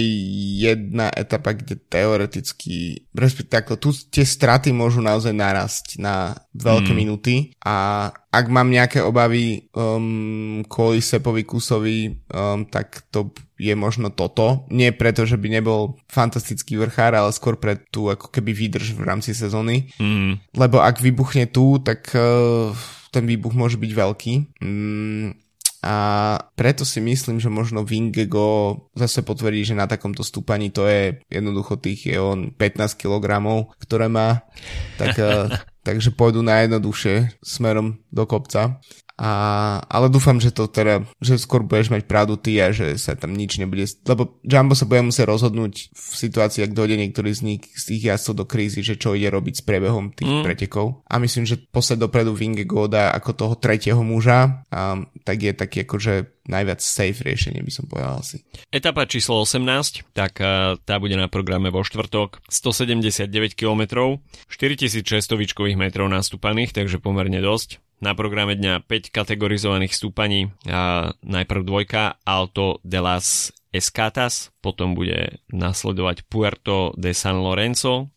jedna 0.62 1.08
etapa, 1.10 1.54
kde 1.54 1.78
teoreticky, 1.78 3.06
respektíve 3.14 3.62
ako 3.62 3.74
tu 3.78 3.88
tie 3.94 4.26
straty 4.26 4.74
môžu 4.74 5.00
naozaj 5.00 5.32
narasť 5.34 5.86
na 6.02 6.34
veľké 6.54 6.90
mm. 6.90 6.98
minúty 6.98 7.34
a 7.62 8.08
ak 8.10 8.46
mám 8.50 8.68
nejaké 8.74 8.98
obavy 8.98 9.70
um, 9.76 10.66
kvôli 10.66 10.98
Sepovi 10.98 11.46
Kusovi, 11.46 12.10
um, 12.10 12.66
tak 12.66 13.06
to 13.14 13.30
je 13.54 13.74
možno 13.78 14.10
toto. 14.10 14.66
Nie 14.72 14.90
preto, 14.90 15.22
že 15.22 15.38
by 15.38 15.62
nebol 15.62 15.94
fantastický 16.10 16.74
vrchár, 16.74 17.14
ale 17.14 17.30
skôr 17.30 17.54
pre 17.62 17.78
tú 17.78 18.10
ako 18.10 18.34
keby 18.34 18.50
výdrž 18.50 18.98
v 18.98 19.06
rámci 19.06 19.30
sezóny. 19.30 19.94
Mm. 20.02 20.42
Lebo 20.58 20.82
ak 20.82 20.98
vybuchne 20.98 21.46
tu, 21.54 21.78
tak 21.78 22.10
uh, 22.18 22.74
ten 23.14 23.28
výbuch 23.28 23.54
môže 23.54 23.78
byť 23.78 23.92
veľký. 23.94 24.32
Mm, 24.58 25.28
a 25.82 25.96
preto 26.54 26.86
si 26.86 27.02
myslím, 27.02 27.42
že 27.42 27.50
možno 27.50 27.82
Vingego 27.82 28.78
zase 28.94 29.26
potvrdí, 29.26 29.66
že 29.66 29.74
na 29.74 29.90
takomto 29.90 30.22
stúpaní 30.22 30.70
to 30.70 30.86
je 30.86 31.18
jednoducho 31.26 31.74
tých 31.82 32.06
je 32.06 32.22
on 32.22 32.54
15 32.54 32.94
kg, 32.94 33.26
ktoré 33.82 34.06
má, 34.06 34.46
tak, 34.94 35.18
eh, 35.26 35.50
takže 35.82 36.14
pôjdu 36.14 36.46
najjednoduchšie 36.46 37.42
smerom 37.42 37.98
do 38.14 38.24
kopca. 38.30 38.78
A, 39.22 39.32
ale 39.86 40.10
dúfam, 40.10 40.42
že 40.42 40.50
to 40.50 40.66
teda, 40.66 41.06
že 41.22 41.38
skôr 41.38 41.62
budeš 41.62 41.94
mať 41.94 42.10
pravdu 42.10 42.34
ty 42.34 42.58
a 42.58 42.74
že 42.74 42.98
sa 42.98 43.14
tam 43.14 43.38
nič 43.38 43.62
nebude, 43.62 43.86
lebo 44.02 44.42
Jumbo 44.42 44.74
sa 44.74 44.82
bude 44.82 45.06
musieť 45.06 45.30
rozhodnúť 45.30 45.94
v 45.94 46.12
situácii, 46.18 46.66
ak 46.66 46.74
dojde 46.74 46.98
niektorý 46.98 47.30
z 47.30 47.40
nich 47.46 47.62
z 47.70 47.94
tých 47.94 48.02
jazdcov 48.10 48.34
do 48.42 48.44
krízy, 48.50 48.82
že 48.82 48.98
čo 48.98 49.14
ide 49.14 49.30
robiť 49.30 49.62
s 49.62 49.62
priebehom 49.62 50.10
tých 50.10 50.26
mm. 50.26 50.42
pretekov. 50.42 51.06
A 51.06 51.22
myslím, 51.22 51.46
že 51.46 51.54
posled 51.54 52.02
dopredu 52.02 52.34
Vingegoda 52.34 53.14
ako 53.14 53.30
toho 53.30 53.54
tretieho 53.54 54.02
muža, 54.02 54.66
a, 54.74 54.98
tak 55.22 55.38
je 55.38 55.54
taký 55.54 55.86
akože 55.86 56.42
najviac 56.42 56.82
safe 56.82 57.22
riešenie, 57.22 57.62
by 57.62 57.70
som 57.70 57.86
povedal 57.86 58.18
asi. 58.18 58.42
Etapa 58.74 59.06
číslo 59.06 59.46
18, 59.46 60.02
tak 60.10 60.42
tá 60.82 60.94
bude 60.98 61.14
na 61.14 61.30
programe 61.30 61.70
vo 61.70 61.86
štvrtok. 61.86 62.42
179 62.50 63.54
km, 63.54 64.18
4600 64.50 65.06
výškových 65.38 65.78
metrov 65.78 66.10
nastúpaných, 66.10 66.74
takže 66.74 66.98
pomerne 66.98 67.38
dosť. 67.38 67.78
Na 68.02 68.18
programe 68.18 68.58
dňa 68.58 68.82
5 68.82 69.14
kategorizovaných 69.14 69.94
stúpaní. 69.94 70.50
A 70.66 71.14
najprv 71.22 71.62
dvojka 71.62 72.18
Alto 72.26 72.82
de 72.82 72.98
las 72.98 73.54
Escatas, 73.70 74.50
potom 74.58 74.92
bude 74.92 75.40
nasledovať 75.48 76.26
Puerto 76.26 76.90
de 76.98 77.14
San 77.14 77.40
Lorenzo, 77.40 78.10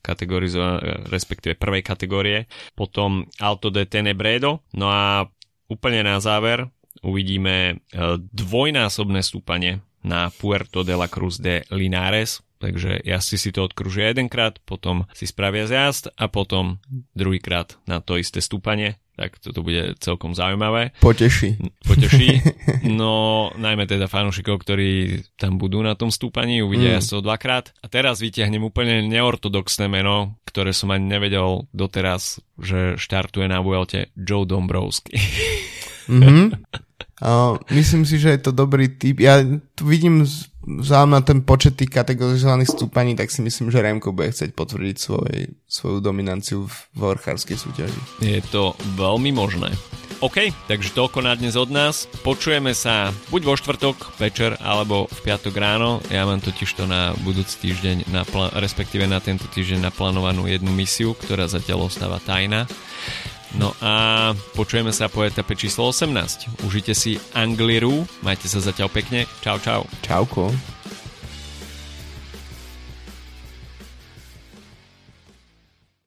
respektíve 1.07 1.55
prvej 1.55 1.85
kategórie, 1.85 2.49
potom 2.75 3.29
Alto 3.39 3.69
de 3.71 3.87
Tenebredo, 3.87 4.65
no 4.75 4.91
a 4.91 5.29
úplne 5.71 6.03
na 6.03 6.19
záver 6.19 6.67
uvidíme 7.05 7.55
e, 7.55 7.73
dvojnásobné 8.19 9.23
stúpanie 9.23 9.79
na 10.03 10.27
Puerto 10.33 10.83
de 10.83 10.97
la 10.97 11.07
Cruz 11.07 11.39
de 11.39 11.63
Linares, 11.71 12.43
takže 12.59 12.99
jazdci 13.05 13.37
si 13.37 13.49
to 13.55 13.63
odkružia 13.63 14.11
jedenkrát, 14.11 14.59
potom 14.67 15.07
si 15.15 15.23
spravia 15.23 15.69
zjazd 15.69 16.11
a 16.19 16.27
potom 16.27 16.83
druhýkrát 17.15 17.79
na 17.87 18.03
to 18.03 18.19
isté 18.19 18.43
stúpanie 18.43 18.99
tak 19.15 19.39
toto 19.39 19.63
bude 19.63 19.95
celkom 20.03 20.35
zaujímavé. 20.35 20.91
Poteší. 20.99 21.59
Poteší. 21.87 22.27
No, 22.85 23.49
najmä 23.57 23.89
teda 23.89 24.05
fanúšikov, 24.05 24.61
ktorí 24.61 25.19
tam 25.41 25.57
budú 25.57 25.81
na 25.81 25.97
tom 25.97 26.13
stúpaní, 26.13 26.61
uvidia 26.61 27.01
mm. 27.01 27.07
to 27.07 27.17
dvakrát. 27.23 27.73
A 27.81 27.89
teraz 27.89 28.21
vyťahnem 28.21 28.61
úplne 28.61 29.01
neortodoxné 29.09 29.89
meno, 29.89 30.37
ktoré 30.45 30.69
som 30.69 30.93
ani 30.93 31.09
nevedel 31.09 31.65
doteraz, 31.73 32.39
že 32.61 32.95
štartuje 32.95 33.49
na 33.49 33.59
Vuelte 33.65 34.13
Joe 34.13 34.45
Dombrowski. 34.45 35.17
Mm-hmm. 36.05 36.61
Uh, 37.17 37.57
myslím 37.73 38.05
si, 38.05 38.21
že 38.21 38.37
je 38.37 38.39
to 38.45 38.51
dobrý 38.53 38.93
typ. 38.93 39.17
Ja 39.23 39.41
tu 39.73 39.89
vidím 39.89 40.21
vzhľadom 40.65 41.11
na 41.13 41.21
ten 41.21 41.39
počet 41.45 41.77
tých 41.77 41.93
kategorizovaných 41.93 42.73
stúpaní, 42.73 43.13
tak 43.13 43.29
si 43.29 43.45
myslím, 43.45 43.69
že 43.69 43.85
Remko 43.85 44.11
bude 44.11 44.33
chcieť 44.33 44.51
potvrdiť 44.57 44.95
svoj, 44.97 45.33
svoju 45.69 45.97
dominanciu 46.01 46.65
v 46.65 46.75
vorchárskej 46.97 47.57
súťaži. 47.57 48.01
Je 48.25 48.41
to 48.49 48.73
veľmi 48.97 49.29
možné. 49.29 49.69
OK, 50.23 50.49
takže 50.71 50.95
toľko 50.95 51.27
na 51.27 51.35
dnes 51.35 51.59
od 51.59 51.67
nás. 51.69 52.07
Počujeme 52.23 52.71
sa 52.71 53.11
buď 53.29 53.41
vo 53.45 53.53
štvrtok 53.59 54.15
večer, 54.17 54.55
alebo 54.63 55.11
v 55.11 55.19
piatok 55.21 55.53
ráno. 55.59 55.99
Ja 56.07 56.23
mám 56.23 56.39
totiž 56.39 56.71
to 56.71 56.87
na 56.87 57.11
budúci 57.21 57.69
týždeň, 57.69 58.09
na 58.09 58.23
pl- 58.23 58.49
respektíve 58.55 59.05
na 59.05 59.19
tento 59.19 59.45
týždeň 59.51 59.85
naplánovanú 59.85 60.47
jednu 60.47 60.71
misiu, 60.71 61.13
ktorá 61.13 61.51
zatiaľ 61.51 61.91
ostáva 61.91 62.17
tajná. 62.23 62.63
No 63.55 63.71
a 63.79 64.35
počujeme 64.51 64.91
sa 64.91 65.07
po 65.07 65.23
etape 65.23 65.55
číslo 65.55 65.87
18. 65.87 66.67
Užite 66.67 66.91
si 66.91 67.15
Angliru, 67.31 68.03
majte 68.19 68.51
sa 68.51 68.59
zatiaľ 68.59 68.91
pekne. 68.91 69.23
Čau, 69.39 69.55
čau. 69.63 69.87
Čauko. 70.03 70.74